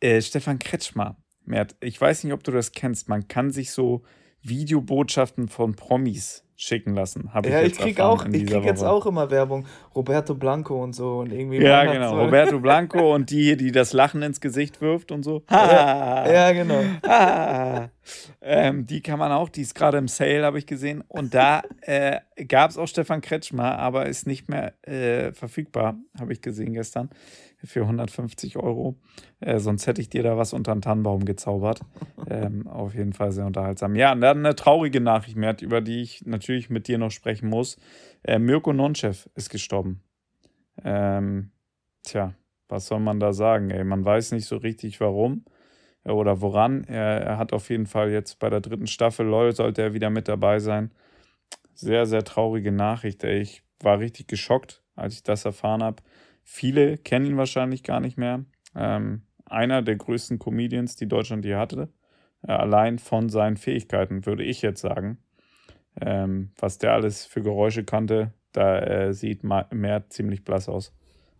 [0.00, 3.08] äh, Stefan Kretschmer, Mert, ich weiß nicht, ob du das kennst.
[3.08, 4.02] Man kann sich so
[4.42, 7.34] Videobotschaften von Promis schicken lassen.
[7.34, 9.66] Habe ja, ich jetzt ich krieg auch, ich krieg jetzt auch immer Werbung.
[9.94, 11.62] Roberto Blanco und so und irgendwie.
[11.62, 12.18] Ja, genau.
[12.18, 15.42] Roberto Blanco und die, die das Lachen ins Gesicht wirft und so.
[15.50, 16.80] ja, ja, genau.
[18.42, 21.02] ähm, die kann man auch, die ist gerade im Sale, habe ich gesehen.
[21.08, 26.32] Und da äh, gab es auch Stefan Kretschmer, aber ist nicht mehr äh, verfügbar, habe
[26.32, 27.10] ich gesehen gestern
[27.64, 28.96] für 150 Euro.
[29.40, 31.80] Äh, sonst hätte ich dir da was unter den Tannenbaum gezaubert.
[32.30, 33.96] Ähm, auf jeden Fall sehr unterhaltsam.
[33.96, 37.50] Ja, und dann eine traurige Nachricht mehr, über die ich natürlich mit dir noch sprechen
[37.50, 37.76] muss.
[38.22, 40.00] Äh, Mirko Nonchev ist gestorben.
[40.82, 41.50] Ähm,
[42.02, 42.34] tja,
[42.68, 43.70] was soll man da sagen?
[43.70, 43.84] Ey?
[43.84, 45.44] Man weiß nicht so richtig warum
[46.04, 46.84] äh, oder woran.
[46.84, 50.10] Er, er, hat auf jeden Fall jetzt bei der dritten Staffel LOL sollte er wieder
[50.10, 50.90] mit dabei sein.
[51.74, 53.22] Sehr, sehr traurige Nachricht.
[53.24, 53.40] Ey.
[53.40, 56.02] Ich war richtig geschockt, als ich das erfahren habe.
[56.44, 58.44] Viele kennen ihn wahrscheinlich gar nicht mehr.
[58.76, 61.88] Ähm, einer der größten Comedians, die Deutschland je hatte.
[62.46, 65.18] Äh, allein von seinen Fähigkeiten, würde ich jetzt sagen.
[66.00, 70.92] Ähm, was der alles für Geräusche kannte, da äh, sieht mehr ziemlich blass aus.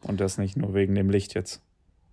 [0.03, 1.62] Und das nicht nur wegen dem Licht jetzt.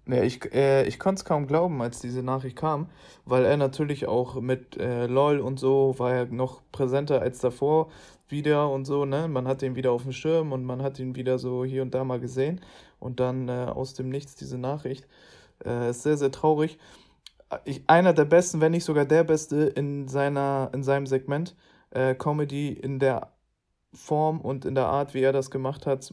[0.08, 2.90] Ja, ich, äh, ich konnte es kaum glauben, als diese Nachricht kam,
[3.26, 7.92] weil er natürlich auch mit äh, LOL und so war er noch präsenter als davor
[8.28, 9.28] wieder und so, ne?
[9.28, 11.94] Man hat ihn wieder auf dem Schirm und man hat ihn wieder so hier und
[11.94, 12.62] da mal gesehen
[13.00, 15.08] und dann äh, aus dem Nichts diese Nachricht.
[15.66, 16.80] Äh, ist sehr, sehr traurig.
[17.66, 21.56] Ich, einer der besten, wenn nicht sogar der beste in, seiner, in seinem Segment.
[21.92, 23.34] Äh, Comedy in der
[23.94, 26.12] Form und in der Art, wie er das gemacht hat,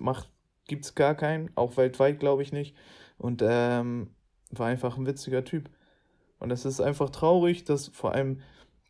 [0.67, 2.77] gibt es gar keinen, auch weltweit glaube ich nicht.
[3.19, 4.11] Und ähm,
[4.51, 5.69] war einfach ein witziger Typ.
[6.39, 8.41] Und es ist einfach traurig, dass vor allem,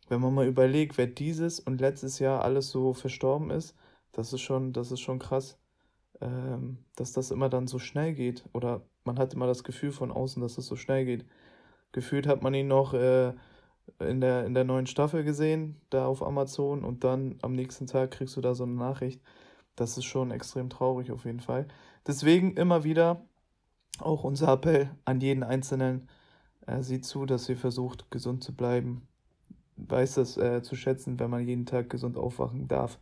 [0.09, 3.75] wenn man mal überlegt, wer dieses und letztes Jahr alles so verstorben ist,
[4.13, 5.59] das ist schon, das ist schon krass,
[6.21, 8.45] ähm, dass das immer dann so schnell geht.
[8.53, 11.25] Oder man hat immer das Gefühl von außen, dass es so schnell geht.
[11.93, 13.33] Gefühlt hat man ihn noch äh,
[14.01, 18.11] in, der, in der neuen Staffel gesehen, da auf Amazon, und dann am nächsten Tag
[18.11, 19.23] kriegst du da so eine Nachricht.
[19.77, 21.69] Das ist schon extrem traurig auf jeden Fall.
[22.07, 23.23] Deswegen immer wieder
[24.03, 26.09] auch unser Appell an jeden Einzelnen,
[26.67, 29.07] äh, sieht zu, dass ihr versucht, gesund zu bleiben.
[29.77, 32.99] Weiß das äh, zu schätzen, wenn man jeden Tag gesund aufwachen darf,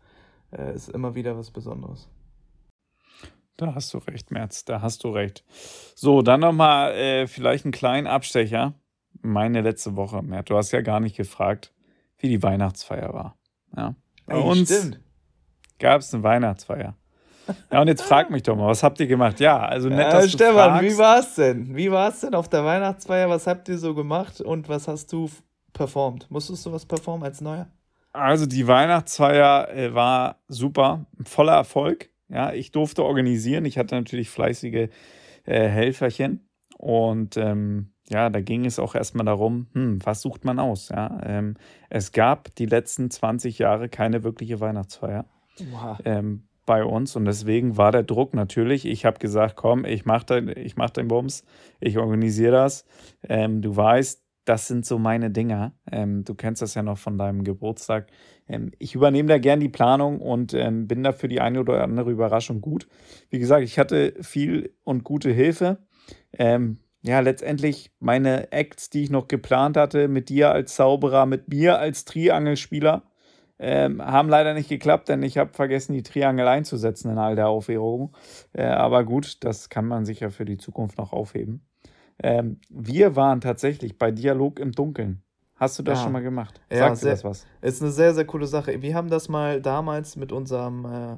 [0.53, 2.09] äh, ist immer wieder was Besonderes.
[3.57, 5.43] Da hast du recht, Merz, da hast du recht.
[5.95, 8.75] So, dann nochmal äh, vielleicht einen kleinen Abstecher.
[9.23, 11.73] Meine letzte Woche, Merz, du hast ja gar nicht gefragt,
[12.19, 13.39] wie die Weihnachtsfeier war.
[13.75, 13.95] Ja.
[14.27, 14.99] Bei Ey, uns
[15.79, 16.97] gab es eine Weihnachtsfeier.
[17.71, 19.41] Ja, und jetzt frag mich doch mal, was habt ihr gemacht?
[19.41, 20.85] Ja, also nett, dass äh, Stefan, fragst.
[20.85, 21.77] wie war's denn?
[21.77, 23.29] Wie war's denn auf der Weihnachtsfeier?
[23.29, 25.31] Was habt ihr so gemacht und was hast du
[25.73, 26.31] performt?
[26.31, 27.69] Musstest du was performen als Neuer?
[28.13, 32.11] Also die Weihnachtsfeier äh, war super, voller Erfolg.
[32.29, 33.65] Ja, ich durfte organisieren.
[33.67, 34.89] Ich hatte natürlich fleißige
[35.45, 40.59] äh, Helferchen und ähm, ja, da ging es auch erstmal darum, hm, was sucht man
[40.59, 40.91] aus?
[40.91, 41.55] Ja, ähm,
[41.91, 45.27] es gab die letzten 20 Jahre keine wirkliche Weihnachtsfeier.
[45.71, 45.99] Wow.
[46.05, 48.85] Ähm, bei uns und deswegen war der Druck natürlich.
[48.85, 51.45] Ich habe gesagt, komm, ich mache den, mach den Bums,
[51.81, 52.85] ich organisiere das.
[53.23, 55.73] Ähm, du weißt, das sind so meine Dinger.
[55.91, 58.09] Ähm, du kennst das ja noch von deinem Geburtstag.
[58.49, 61.83] Ähm, ich übernehme da gern die Planung und ähm, bin da für die eine oder
[61.83, 62.87] andere Überraschung gut.
[63.29, 65.79] Wie gesagt, ich hatte viel und gute Hilfe.
[66.33, 71.49] Ähm, ja, letztendlich meine Acts, die ich noch geplant hatte, mit dir als Zauberer, mit
[71.49, 73.03] mir als Triangelspieler,
[73.59, 77.49] ähm, haben leider nicht geklappt, denn ich habe vergessen, die Triangel einzusetzen in all der
[77.49, 78.15] Aufregung.
[78.53, 81.67] Äh, aber gut, das kann man sicher für die Zukunft noch aufheben.
[82.23, 85.23] Ähm, wir waren tatsächlich bei Dialog im Dunkeln.
[85.55, 86.05] Hast du das ja.
[86.05, 86.61] schon mal gemacht?
[86.69, 87.47] Sag ja, sehr, das was?
[87.63, 88.83] Ist eine sehr, sehr coole Sache.
[88.83, 91.17] Wir haben das mal damals mit unserem äh,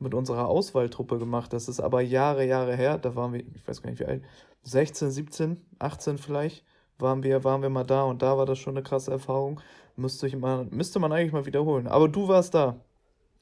[0.00, 1.52] mit unserer Auswahltruppe gemacht.
[1.52, 2.98] Das ist aber Jahre, Jahre her.
[2.98, 4.22] Da waren wir, ich weiß gar nicht wie alt,
[4.62, 6.64] 16, 17, 18 vielleicht,
[6.98, 9.60] waren wir, waren wir mal da und da war das schon eine krasse Erfahrung.
[10.00, 11.86] Müsste, ich mal, müsste man eigentlich mal wiederholen.
[11.86, 12.76] Aber du warst da.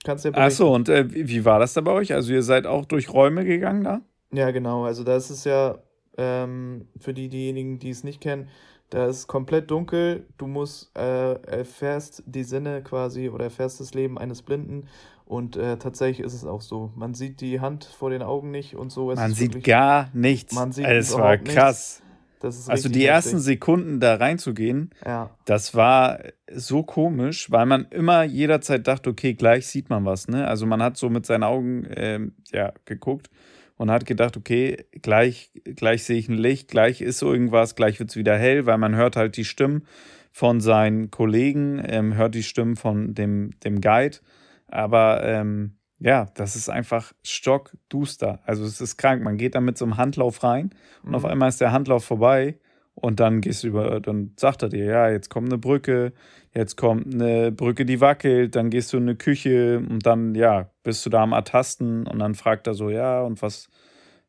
[0.05, 2.13] Kannst ja Achso, und äh, wie war das da bei euch?
[2.13, 4.01] Also ihr seid auch durch Räume gegangen da?
[4.33, 4.85] Ja, genau.
[4.85, 5.79] Also das ist ja
[6.17, 8.49] ähm, für die, diejenigen, die es nicht kennen,
[8.91, 10.27] da ist komplett dunkel.
[10.37, 14.89] Du musst äh, erfährst die Sinne quasi oder erfährst das Leben eines Blinden.
[15.27, 16.93] Und äh, tatsächlich ist es auch so.
[16.97, 19.15] Man sieht die Hand vor den Augen nicht und so.
[19.15, 20.55] man sieht wirklich, gar nichts.
[20.55, 22.01] Man sieht es war krass.
[22.01, 22.08] Nichts
[22.43, 25.31] also die ersten Sekunden da reinzugehen, ja.
[25.45, 26.21] das war
[26.53, 30.29] so komisch, weil man immer jederzeit dachte, okay, gleich sieht man was.
[30.29, 30.47] Ne?
[30.47, 33.31] Also man hat so mit seinen Augen ähm, ja, geguckt
[33.77, 38.11] und hat gedacht, okay, gleich, gleich sehe ich ein Licht, gleich ist irgendwas, gleich wird
[38.11, 39.87] es wieder hell, weil man hört halt die Stimmen
[40.33, 44.19] von seinen Kollegen, ähm, hört die Stimmen von dem, dem Guide.
[44.67, 48.41] Aber ähm, ja, das ist einfach stockduster.
[48.45, 49.23] Also es ist krank.
[49.23, 50.71] Man geht da mit so einem Handlauf rein
[51.03, 51.15] und mhm.
[51.17, 52.59] auf einmal ist der Handlauf vorbei
[52.95, 56.13] Und dann gehst du über, dann sagt er dir, ja, jetzt kommt eine Brücke,
[56.53, 60.71] jetzt kommt eine Brücke, die wackelt, dann gehst du in eine Küche und dann, ja,
[60.83, 63.69] bist du da am Ertasten und dann fragt er so, ja, und was,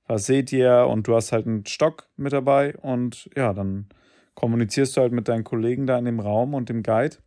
[0.07, 0.87] was seht ihr?
[0.89, 3.89] Und du hast halt einen Stock mit dabei und ja, dann
[4.35, 7.17] kommunizierst du halt mit deinen Kollegen da in dem Raum und dem Guide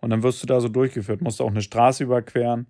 [0.00, 2.66] und dann wirst du da so durchgeführt, musst auch eine Straße überqueren.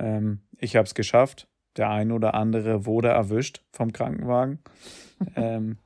[0.00, 1.46] Ähm, ich habe es geschafft.
[1.76, 4.58] Der eine oder andere wurde erwischt vom Krankenwagen.
[5.36, 5.78] ähm,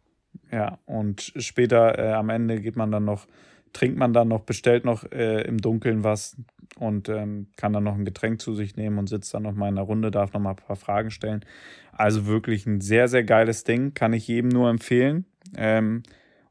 [0.51, 3.27] ja, und später äh, am Ende geht man dann noch,
[3.73, 6.37] trinkt man dann noch, bestellt noch äh, im Dunkeln was
[6.79, 9.69] und ähm, kann dann noch ein Getränk zu sich nehmen und sitzt dann noch mal
[9.69, 11.45] in der Runde, darf noch mal ein paar Fragen stellen.
[11.93, 15.27] Also wirklich ein sehr, sehr geiles Ding, kann ich jedem nur empfehlen.
[15.57, 16.03] Ähm,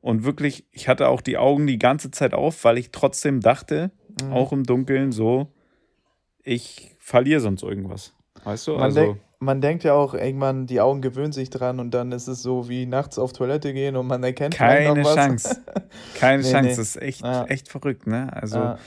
[0.02, 3.92] und wirklich, ich hatte auch die Augen die ganze Zeit auf, weil ich trotzdem dachte,
[4.22, 4.34] mhm.
[4.34, 5.52] auch im Dunkeln, so,
[6.44, 8.14] ich verliere sonst irgendwas.
[8.46, 8.72] Weißt du?
[8.74, 12.12] Man, also, denk, man denkt ja auch, irgendwann, die Augen gewöhnen sich dran und dann
[12.12, 15.62] ist es so wie nachts auf Toilette gehen und man erkennt keine Chance.
[16.16, 16.64] Keine nee, Chance.
[16.64, 16.70] Nee.
[16.70, 17.46] Das ist echt, ja.
[17.46, 18.32] echt verrückt, ne?
[18.34, 18.58] Also.
[18.58, 18.78] Ja.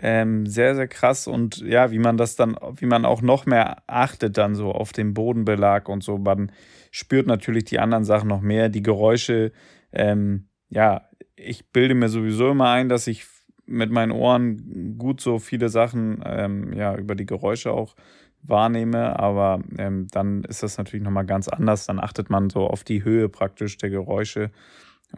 [0.00, 3.78] Ähm, sehr, sehr krass und ja, wie man das dann, wie man auch noch mehr
[3.88, 6.18] achtet dann so auf den Bodenbelag und so.
[6.18, 6.52] Man
[6.92, 9.50] spürt natürlich die anderen Sachen noch mehr, die Geräusche.
[9.92, 13.24] Ähm, ja, ich bilde mir sowieso immer ein, dass ich
[13.68, 17.94] mit meinen Ohren gut so viele Sachen ähm, ja, über die Geräusche auch
[18.42, 21.86] wahrnehme, aber ähm, dann ist das natürlich nochmal ganz anders.
[21.86, 24.50] Dann achtet man so auf die Höhe praktisch der Geräusche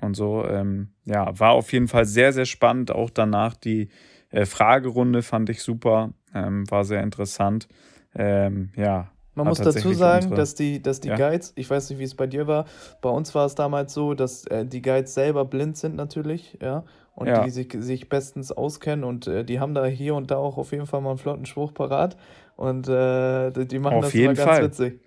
[0.00, 0.44] und so.
[0.46, 2.90] Ähm, ja, war auf jeden Fall sehr, sehr spannend.
[2.90, 3.88] Auch danach die
[4.30, 7.68] äh, Fragerunde fand ich super, ähm, war sehr interessant.
[8.14, 11.16] Ähm, ja, man muss dazu sagen, dass die, dass die ja?
[11.16, 12.66] Guides, ich weiß nicht, wie es bei dir war,
[13.00, 16.84] bei uns war es damals so, dass äh, die Guides selber blind sind natürlich, ja,
[17.20, 17.44] und ja.
[17.44, 20.72] die sich, sich bestens auskennen und äh, die haben da hier und da auch auf
[20.72, 22.16] jeden Fall mal einen flotten Spruch parat
[22.56, 24.64] und äh, die machen auf das jeden immer ganz Fall.
[24.64, 25.00] witzig.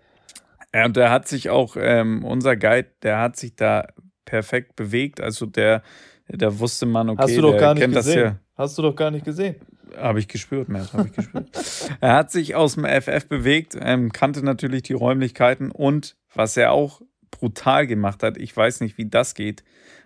[0.76, 3.88] Ja, und der hat sich auch, ähm, unser Guide, der hat sich da
[4.26, 5.82] perfekt bewegt, also der,
[6.28, 8.24] da wusste man, okay, Hast du doch gar nicht gesehen.
[8.24, 8.40] Ja.
[8.56, 9.56] Hast du doch gar nicht gesehen.
[9.98, 11.50] Habe ich gespürt, Mert, habe ich gespürt.
[12.00, 16.74] er hat sich aus dem FF bewegt, ähm, kannte natürlich die Räumlichkeiten und was er
[16.74, 19.64] auch brutal gemacht hat, ich weiß nicht, wie das geht.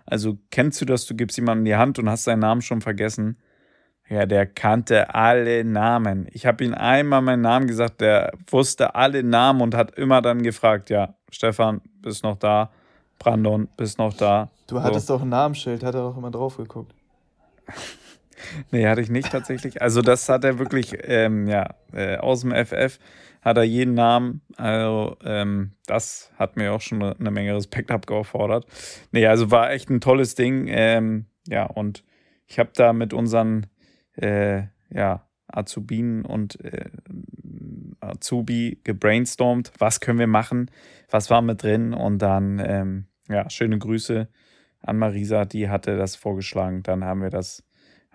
[0.07, 3.37] Also kennst du das, du gibst jemandem die Hand und hast seinen Namen schon vergessen?
[4.09, 6.27] Ja, der kannte alle Namen.
[6.31, 10.43] Ich habe ihm einmal meinen Namen gesagt, der wusste alle Namen und hat immer dann
[10.43, 12.71] gefragt, ja, Stefan, bist noch da?
[13.19, 14.49] Brandon, bist noch da?
[14.67, 15.15] Du hattest so.
[15.15, 16.93] doch ein Namensschild, hat er auch immer drauf geguckt.
[18.71, 19.81] Nee, hatte ich nicht tatsächlich.
[19.81, 22.99] Also das hat er wirklich, ähm, ja, äh, aus dem FF
[23.41, 24.41] hat er jeden Namen.
[24.57, 28.65] Also ähm, das hat mir auch schon eine Menge Respekt abgefordert.
[29.11, 30.67] Nee, also war echt ein tolles Ding.
[30.69, 32.03] Ähm, ja, und
[32.45, 33.67] ich habe da mit unseren
[34.13, 36.89] äh, ja, Azubinen und äh,
[37.99, 40.69] Azubi gebrainstormt, was können wir machen,
[41.09, 44.27] was war mit drin und dann, ähm, ja, schöne Grüße
[44.81, 46.83] an Marisa, die hatte das vorgeschlagen.
[46.83, 47.63] Dann haben wir das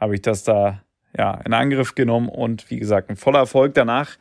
[0.03, 0.83] habe ich das da
[1.17, 3.75] ja, in Angriff genommen und wie gesagt, ein voller Erfolg.
[3.75, 4.17] Danach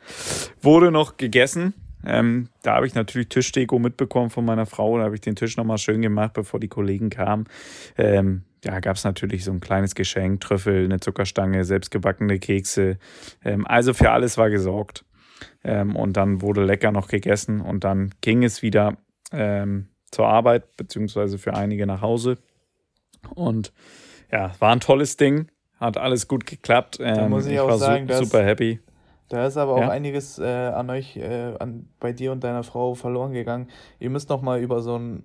[0.60, 1.74] wurde noch gegessen.
[2.04, 4.98] Ähm, da habe ich natürlich Tischdeko mitbekommen von meiner Frau.
[4.98, 7.46] Da habe ich den Tisch nochmal schön gemacht, bevor die Kollegen kamen.
[7.96, 12.98] Ähm, ja, gab es natürlich so ein kleines Geschenk, Trüffel, eine Zuckerstange, selbstgebackene Kekse.
[13.44, 15.04] Ähm, also für alles war gesorgt.
[15.64, 18.96] Ähm, und dann wurde lecker noch gegessen und dann ging es wieder
[19.32, 22.38] ähm, zur Arbeit, beziehungsweise für einige nach Hause.
[23.34, 23.72] Und
[24.30, 25.48] ja, war ein tolles Ding.
[25.82, 27.00] Hat alles gut geklappt.
[27.00, 28.78] da muss ich, ich auch sagen, su super happy.
[29.28, 29.88] Da ist aber auch ja?
[29.88, 33.68] einiges äh, an euch, äh, an, bei dir und deiner Frau verloren gegangen.
[33.98, 35.24] Ihr müsst noch mal über so ein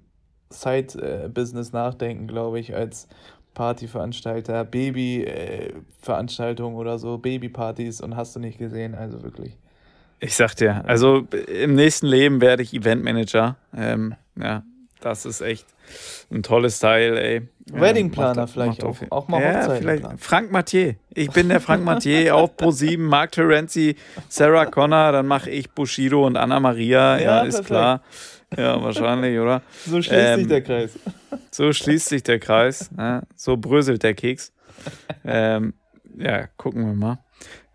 [0.49, 3.07] Side-Business nachdenken, glaube ich, als
[3.53, 9.57] Partyveranstalter, Babyveranstaltungen äh, oder so, Babypartys und hast du nicht gesehen, also wirklich.
[10.19, 13.57] Ich sag dir, also im nächsten Leben werde ich Eventmanager.
[13.75, 14.63] Ähm, ja,
[15.01, 15.65] das ist echt
[16.31, 17.47] ein tolles Teil, ey.
[17.69, 20.05] Weddingplaner ja, vielleicht auch, auch mal ja, vielleicht.
[20.17, 20.93] Frank Mathieu.
[21.13, 23.95] Ich bin der Frank Mathieu auf Pro 7, Mark Terenzi,
[24.29, 27.17] Sarah Connor, dann mache ich Bushido und Anna Maria.
[27.17, 28.01] Ja, ja ist klar.
[28.55, 29.61] Ja, wahrscheinlich, oder?
[29.85, 30.99] So schließt ähm, sich der Kreis.
[31.51, 32.89] So schließt sich der Kreis.
[32.97, 34.53] Ja, so bröselt der Keks.
[35.25, 35.73] Ähm,
[36.17, 37.19] ja, gucken wir mal.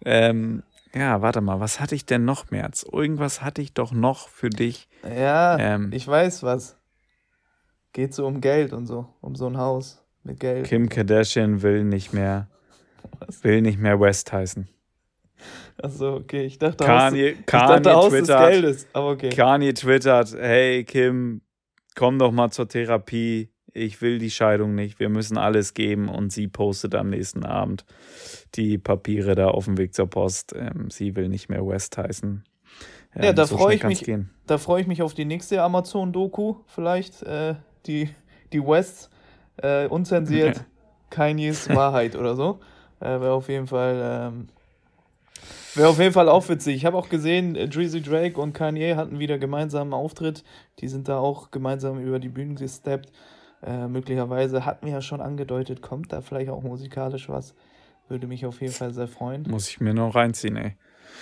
[0.05, 0.63] Ähm,
[0.95, 2.85] ja, warte mal, was hatte ich denn noch, März?
[2.91, 4.89] Irgendwas hatte ich doch noch für dich.
[5.05, 6.77] Ja, ähm, ich weiß was.
[7.93, 10.67] Geht so um Geld und so, um so ein Haus mit Geld.
[10.67, 12.49] Kim Kardashian will nicht mehr,
[13.19, 13.45] Was?
[13.45, 14.69] will nicht mehr West heißen.
[15.83, 16.45] Achso, okay.
[16.45, 18.87] Ich dachte, Kanye, Haus, Kanye ich dachte, Haus twittert, des Geldes.
[18.93, 19.31] Aber okay.
[19.31, 21.43] Kanye twittert, hey Kim,
[21.95, 23.51] komm doch mal zur Therapie.
[23.75, 25.01] Ich will die Scheidung nicht.
[25.01, 26.09] Wir müssen alles geben.
[26.09, 27.87] Und sie postet am nächsten Abend
[28.55, 30.55] die Papiere da auf dem Weg zur Post.
[30.55, 32.45] Ähm, sie will nicht mehr West heißen.
[33.15, 34.05] Ähm, ja, da so freue ich mich.
[34.05, 34.31] Gehen.
[34.47, 37.23] Da freue ich mich auf die nächste Amazon-Doku vielleicht.
[37.23, 37.55] Äh,
[37.87, 38.11] die,
[38.53, 39.11] die Wests.
[39.59, 40.65] Äh, unzensiert
[41.11, 42.59] Kanyes Wahrheit oder so.
[43.01, 44.01] Äh, Wäre auf jeden Fall.
[44.33, 44.49] Ähm,
[45.75, 46.77] Wäre auf jeden Fall auch witzig.
[46.77, 50.45] Ich habe auch gesehen, äh, Drizzy Drake und Kanye hatten wieder gemeinsam einen Auftritt.
[50.81, 53.11] Die sind da auch gemeinsam über die Bühnen gesteppt.
[53.63, 57.55] Äh, möglicherweise hatten wir ja schon angedeutet, kommt da vielleicht auch musikalisch was.
[58.09, 59.45] Würde mich auf jeden Fall sehr freuen.
[59.49, 60.77] Muss ich mir noch reinziehen, ey.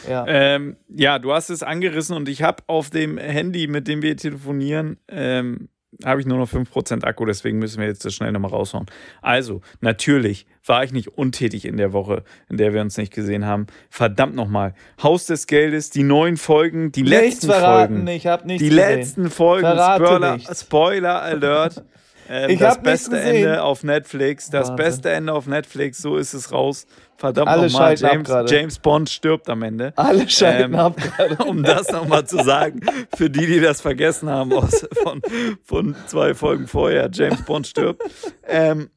[0.08, 0.24] Ja.
[0.26, 4.16] Ähm, ja, du hast es angerissen und ich habe auf dem Handy, mit dem wir
[4.16, 5.68] telefonieren, ähm,
[6.04, 8.86] habe ich nur noch 5% Akku, deswegen müssen wir jetzt das schnell nochmal raushauen.
[9.22, 13.44] Also, natürlich war ich nicht untätig in der Woche, in der wir uns nicht gesehen
[13.44, 13.66] haben.
[13.88, 14.74] Verdammt nochmal.
[15.02, 18.08] Haus des Geldes, die neuen Folgen, die nichts letzten verraten, Folgen.
[18.08, 18.86] Ich habe nichts Die gesehen.
[18.98, 21.84] letzten Folgen, Spoiler, Spoiler Alert.
[22.32, 24.50] Ähm, das beste Ende auf Netflix.
[24.50, 24.76] Das Wahnsinn.
[24.76, 25.98] beste Ende auf Netflix.
[25.98, 26.86] So ist es raus.
[27.16, 27.96] Verdammt nochmal.
[27.96, 29.92] James, James Bond stirbt am Ende.
[29.96, 31.36] Alle schalten ähm, ab gerade.
[31.44, 32.82] Um das nochmal zu sagen,
[33.16, 35.20] für die, die das vergessen haben aus, von,
[35.64, 37.10] von zwei Folgen vorher.
[37.12, 38.00] James Bond stirbt.
[38.46, 38.90] Ähm,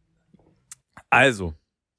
[1.09, 1.55] also,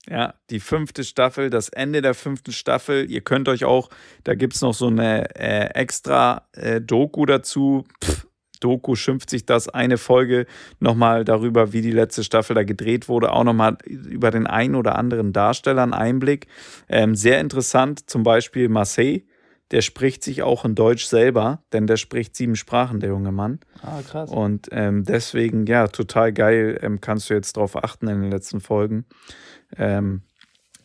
[0.08, 3.10] ja, die fünfte Staffel, das Ende der fünften Staffel.
[3.10, 3.90] Ihr könnt euch auch,
[4.22, 7.84] da gibt es noch so eine äh, extra äh, Doku dazu.
[8.04, 8.28] Pff,
[8.64, 10.46] Doku schimpft sich das eine Folge
[10.80, 14.96] nochmal darüber, wie die letzte Staffel da gedreht wurde, auch nochmal über den einen oder
[14.96, 16.46] anderen Darsteller einen Einblick.
[16.88, 19.22] Ähm, sehr interessant, zum Beispiel Marseille,
[19.70, 23.60] der spricht sich auch in Deutsch selber, denn der spricht sieben Sprachen, der junge Mann.
[23.82, 24.30] Ah, krass.
[24.30, 28.60] Und ähm, deswegen, ja, total geil, ähm, kannst du jetzt drauf achten in den letzten
[28.60, 29.04] Folgen.
[29.76, 30.22] Ähm,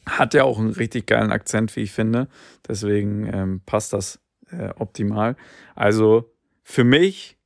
[0.05, 2.27] hat ja auch einen richtig geilen Akzent, wie ich finde.
[2.67, 4.19] Deswegen ähm, passt das
[4.51, 5.35] äh, optimal.
[5.75, 7.38] Also für mich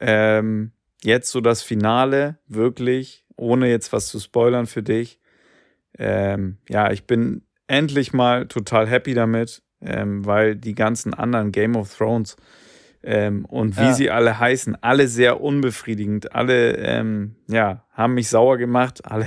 [0.00, 5.20] ähm, jetzt so das Finale, wirklich, ohne jetzt was zu spoilern für dich.
[5.98, 11.76] Ähm, ja, ich bin endlich mal total happy damit, ähm, weil die ganzen anderen Game
[11.76, 12.36] of Thrones
[13.02, 13.94] ähm, und wie ja.
[13.94, 19.26] sie alle heißen, alle sehr unbefriedigend, alle, ähm, ja, haben mich sauer gemacht, alle.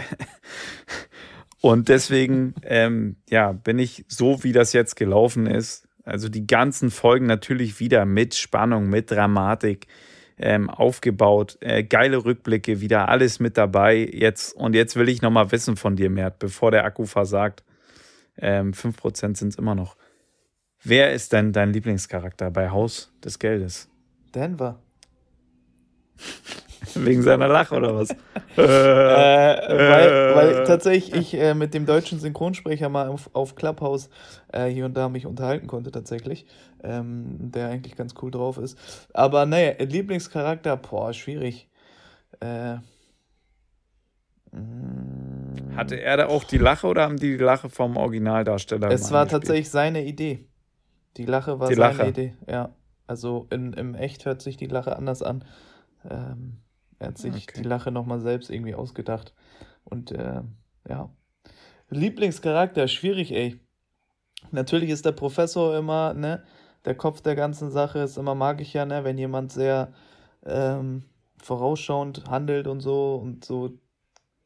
[1.62, 6.92] und deswegen, ähm, ja, bin ich so, wie das jetzt gelaufen ist, also die ganzen
[6.92, 9.88] Folgen natürlich wieder mit Spannung, mit Dramatik,
[10.44, 11.58] ähm, aufgebaut.
[11.62, 14.10] Äh, geile Rückblicke, wieder alles mit dabei.
[14.12, 17.64] Jetzt, und jetzt will ich nochmal wissen von dir, Mert, bevor der Akku versagt.
[18.38, 19.96] Ähm, 5% sind es immer noch.
[20.84, 23.90] Wer ist denn dein Lieblingscharakter bei Haus des Geldes?
[24.36, 24.80] Denver.
[26.96, 28.10] Wegen seiner Lache oder was?
[28.56, 34.10] äh, weil, weil, tatsächlich ich äh, mit dem deutschen Synchronsprecher mal auf, auf Clubhouse
[34.52, 36.46] äh, hier und da mich unterhalten konnte, tatsächlich.
[36.84, 38.78] Ähm, der eigentlich ganz cool drauf ist.
[39.14, 41.70] Aber naja, Lieblingscharakter, boah, schwierig.
[42.42, 42.76] Äh,
[44.52, 45.76] mm.
[45.76, 48.92] Hatte er da auch die Lache oder haben die die Lache vom Originaldarsteller?
[48.92, 50.48] Es war tatsächlich seine Idee.
[51.18, 52.10] Die Lache war die seine Lache.
[52.10, 52.74] Idee, ja.
[53.08, 55.44] Also in, im Echt hört sich die Lache anders an.
[56.10, 56.58] Ähm,
[57.00, 57.62] er hat sich okay.
[57.62, 59.34] die Lache nochmal selbst irgendwie ausgedacht.
[59.84, 60.42] Und äh,
[60.88, 61.10] ja.
[61.90, 63.60] Lieblingscharakter, schwierig, ey.
[64.52, 66.44] Natürlich ist der Professor immer, ne,
[66.86, 69.94] der Kopf der ganzen Sache ist immer magisch, ja, ne, wenn jemand sehr
[70.46, 71.04] ähm,
[71.38, 73.78] vorausschauend handelt und so und so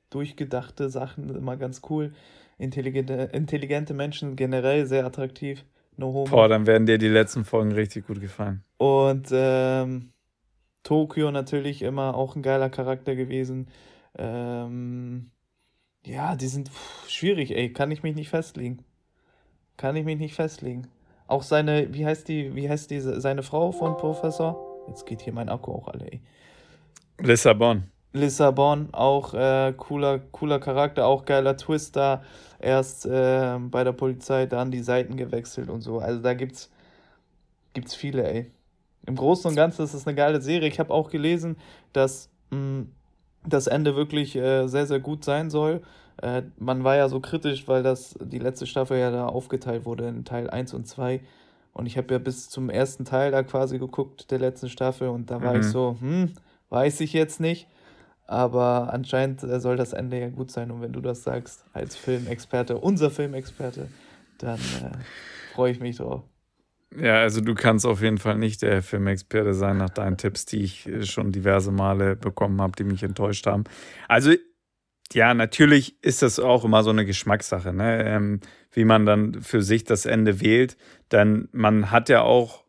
[0.09, 2.13] durchgedachte Sachen immer ganz cool.
[2.57, 5.63] Intelligente, intelligente Menschen generell sehr attraktiv.
[5.95, 6.25] No homo.
[6.25, 8.63] Boah, dann werden dir die letzten Folgen richtig gut gefallen.
[8.77, 10.11] Und ähm,
[10.87, 13.67] Tokio natürlich immer auch ein geiler Charakter gewesen.
[14.17, 15.31] Ähm,
[16.05, 17.73] ja, die sind pff, schwierig, ey.
[17.73, 18.85] Kann ich mich nicht festlegen.
[19.75, 20.87] Kann ich mich nicht festlegen.
[21.27, 24.57] Auch seine, wie heißt die, wie heißt diese, seine Frau von Professor?
[24.87, 26.21] Jetzt geht hier mein Akku auch alle, ey.
[27.19, 27.91] Lissabon.
[28.13, 32.23] Lissabon, auch äh, cooler, cooler Charakter, auch geiler Twister.
[32.59, 35.99] Erst äh, bei der Polizei, dann die Seiten gewechselt und so.
[35.99, 36.71] Also da gibt's,
[37.73, 38.51] gibt's viele, ey.
[39.07, 40.67] Im Großen und Ganzen ist es eine geile Serie.
[40.69, 41.57] Ich habe auch gelesen,
[41.93, 42.91] dass mh, mm,
[43.45, 45.81] das Ende wirklich äh, sehr, sehr gut sein soll.
[46.21, 50.07] Äh, man war ja so kritisch, weil das die letzte Staffel ja da aufgeteilt wurde
[50.09, 51.21] in Teil 1 und 2.
[51.73, 55.29] Und ich habe ja bis zum ersten Teil da quasi geguckt, der letzten Staffel, und
[55.29, 55.59] da war mhm.
[55.61, 56.33] ich so, hm,
[56.69, 57.67] weiß ich jetzt nicht.
[58.25, 60.69] Aber anscheinend äh, soll das Ende ja gut sein.
[60.69, 63.87] Und wenn du das sagst, als Filmexperte, unser Filmexperte,
[64.39, 64.97] dann äh,
[65.53, 66.23] freue ich mich drauf.
[66.95, 70.63] Ja, also du kannst auf jeden Fall nicht der Filmexperte sein nach deinen Tipps, die
[70.63, 73.65] ich äh, schon diverse Male bekommen habe, die mich enttäuscht haben.
[74.07, 74.31] Also
[75.13, 78.03] ja, natürlich ist das auch immer so eine Geschmackssache, ne?
[78.05, 78.39] Ähm,
[78.71, 80.77] wie man dann für sich das Ende wählt.
[81.11, 82.65] Denn man hat ja auch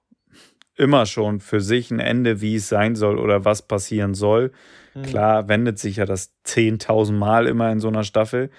[0.77, 4.53] immer schon für sich ein Ende, wie es sein soll oder was passieren soll.
[4.95, 5.03] Mhm.
[5.03, 8.51] Klar wendet sich ja das 10.000 Mal immer in so einer Staffel.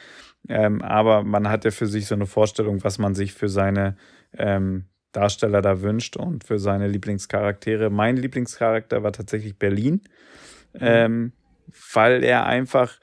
[0.47, 3.95] Ähm, aber man hat ja für sich so eine Vorstellung, was man sich für seine
[4.37, 7.89] ähm, Darsteller da wünscht und für seine Lieblingscharaktere.
[7.89, 10.01] Mein Lieblingscharakter war tatsächlich Berlin,
[10.73, 10.79] mhm.
[10.81, 11.33] ähm,
[11.93, 12.99] weil er einfach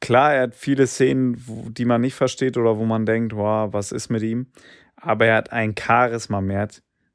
[0.00, 3.72] klar, er hat viele Szenen, wo, die man nicht versteht oder wo man denkt, wow,
[3.72, 4.46] was ist mit ihm?
[4.96, 6.68] Aber er hat ein Charisma mehr.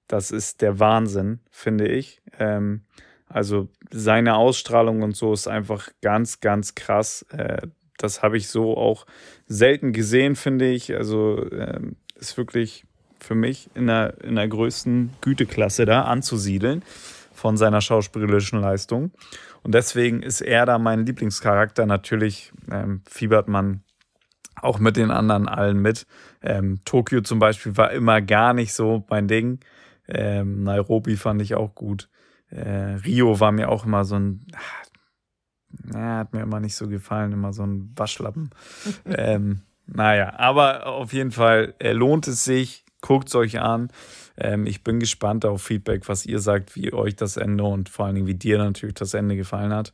[0.07, 2.21] Das ist der Wahnsinn, finde ich.
[2.39, 2.85] Ähm,
[3.27, 7.25] also seine Ausstrahlung und so ist einfach ganz, ganz krass.
[7.31, 7.67] Äh,
[7.97, 9.05] das habe ich so auch
[9.47, 10.95] selten gesehen, finde ich.
[10.95, 11.79] Also äh,
[12.15, 12.85] ist wirklich
[13.25, 16.83] für mich in der, in der größten Güteklasse da anzusiedeln
[17.33, 19.11] von seiner schauspielerischen Leistung.
[19.63, 21.85] Und deswegen ist er da mein Lieblingscharakter.
[21.85, 23.81] Natürlich ähm, fiebert man
[24.61, 26.05] auch mit den anderen allen mit.
[26.41, 29.59] Ähm, Tokio zum Beispiel war immer gar nicht so mein Ding.
[30.07, 32.09] Ähm, Nairobi fand ich auch gut.
[32.49, 34.45] Äh, Rio war mir auch immer so ein,
[35.83, 38.51] na, hat mir immer nicht so gefallen, immer so ein Waschlappen.
[39.05, 43.89] ähm, naja, aber auf jeden Fall lohnt es sich, guckt es euch an.
[44.35, 48.05] Ähm, ich bin gespannt auf Feedback, was ihr sagt, wie euch das Ende und vor
[48.05, 49.93] allen Dingen, wie dir natürlich das Ende gefallen hat.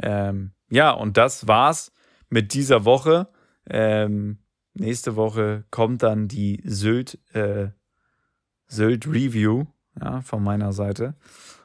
[0.00, 1.92] Ähm, ja, und das war's
[2.30, 3.28] mit dieser Woche.
[3.68, 4.38] Ähm,
[4.74, 7.68] nächste Woche kommt dann die Sylt, äh,
[8.68, 9.66] Sylt Review
[10.00, 11.14] ja, von meiner Seite.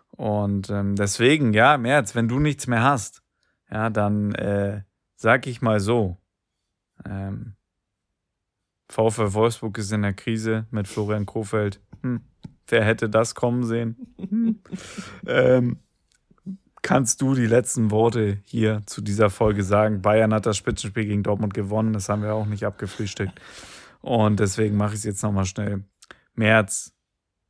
[0.10, 3.22] Und ähm, deswegen, ja, März, wenn du nichts mehr hast,
[3.70, 4.82] ja, dann äh,
[5.16, 6.18] sag ich mal so.
[7.08, 7.56] Ähm,
[8.92, 11.80] VfL Wolfsburg ist in der Krise mit Florian Kofeld.
[12.02, 12.22] Hm,
[12.68, 13.96] wer hätte das kommen sehen?
[14.18, 14.60] Hm.
[15.26, 15.80] ähm,
[16.82, 20.02] kannst du die letzten Worte hier zu dieser Folge sagen?
[20.02, 23.40] Bayern hat das Spitzenspiel gegen Dortmund gewonnen, das haben wir auch nicht abgefrühstückt.
[24.02, 25.86] Und deswegen mache ich es jetzt nochmal schnell.
[26.34, 26.94] März,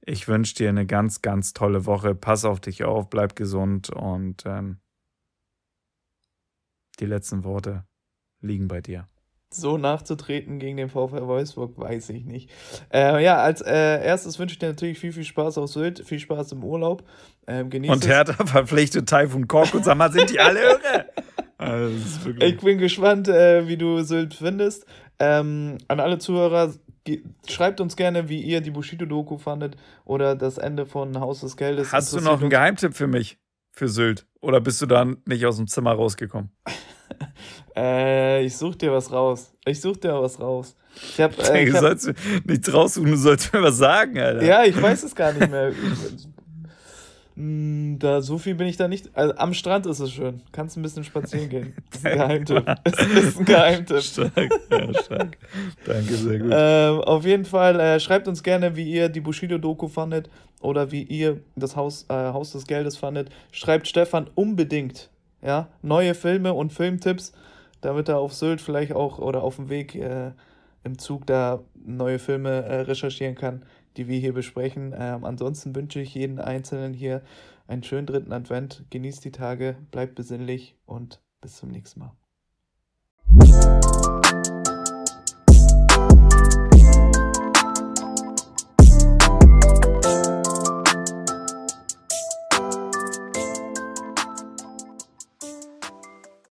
[0.01, 2.13] ich wünsche dir eine ganz, ganz tolle Woche.
[2.13, 4.77] Pass auf dich auf, bleib gesund und ähm,
[6.99, 7.85] die letzten Worte
[8.41, 9.07] liegen bei dir.
[9.53, 12.49] So nachzutreten gegen den VfL Wolfsburg, weiß ich nicht.
[12.93, 16.19] Äh, ja, als äh, erstes wünsche ich dir natürlich viel, viel Spaß auf Sylt, viel
[16.19, 17.03] Spaß im Urlaub.
[17.47, 21.05] Ähm, und Hertha verpflichtet Taifun Kork und sag mal, sind die alle irre?
[21.57, 24.85] Also, ich bin gespannt, äh, wie du Sylt findest.
[25.19, 26.73] Ähm, an alle Zuhörer,
[27.47, 29.75] schreibt uns gerne, wie ihr die Bushido-Doku fandet
[30.05, 31.91] oder das Ende von Haus des Geldes.
[31.91, 33.37] Hast du noch einen Geheimtipp für mich,
[33.71, 34.25] für Sylt?
[34.39, 36.51] Oder bist du dann nicht aus dem Zimmer rausgekommen?
[37.75, 39.53] äh, ich such dir was raus.
[39.65, 40.75] Ich such dir was raus.
[40.95, 41.81] Ich hab, äh, ich du hab...
[41.81, 42.13] sollst
[42.45, 44.43] nichts raussuchen, du sollst mir was sagen, Alter.
[44.43, 45.71] Ja, ich weiß es gar nicht mehr.
[47.35, 49.09] Hm, da, so viel bin ich da nicht.
[49.13, 50.41] Also, am Strand ist es schön.
[50.51, 51.73] Kannst ein bisschen spazieren gehen.
[51.89, 52.65] Das ist ein Geheimtipp.
[52.83, 54.01] Das ist ein Geheimtipp.
[54.01, 55.37] Stark, ja, stark.
[55.85, 56.51] Danke, sehr gut.
[56.53, 61.03] Ähm, auf jeden Fall, äh, schreibt uns gerne, wie ihr die Bushido-Doku fandet oder wie
[61.03, 63.29] ihr das Haus, äh, Haus des Geldes fandet.
[63.51, 65.09] Schreibt Stefan unbedingt
[65.41, 67.33] ja, neue Filme und Filmtipps,
[67.81, 70.31] damit er auf Sylt vielleicht auch oder auf dem Weg äh,
[70.83, 73.63] im Zug da neue Filme äh, recherchieren kann
[73.97, 74.93] die wir hier besprechen.
[74.97, 77.21] Ähm, ansonsten wünsche ich jeden Einzelnen hier
[77.67, 78.85] einen schönen dritten Advent.
[78.89, 82.11] Genießt die Tage, bleibt besinnlich und bis zum nächsten Mal.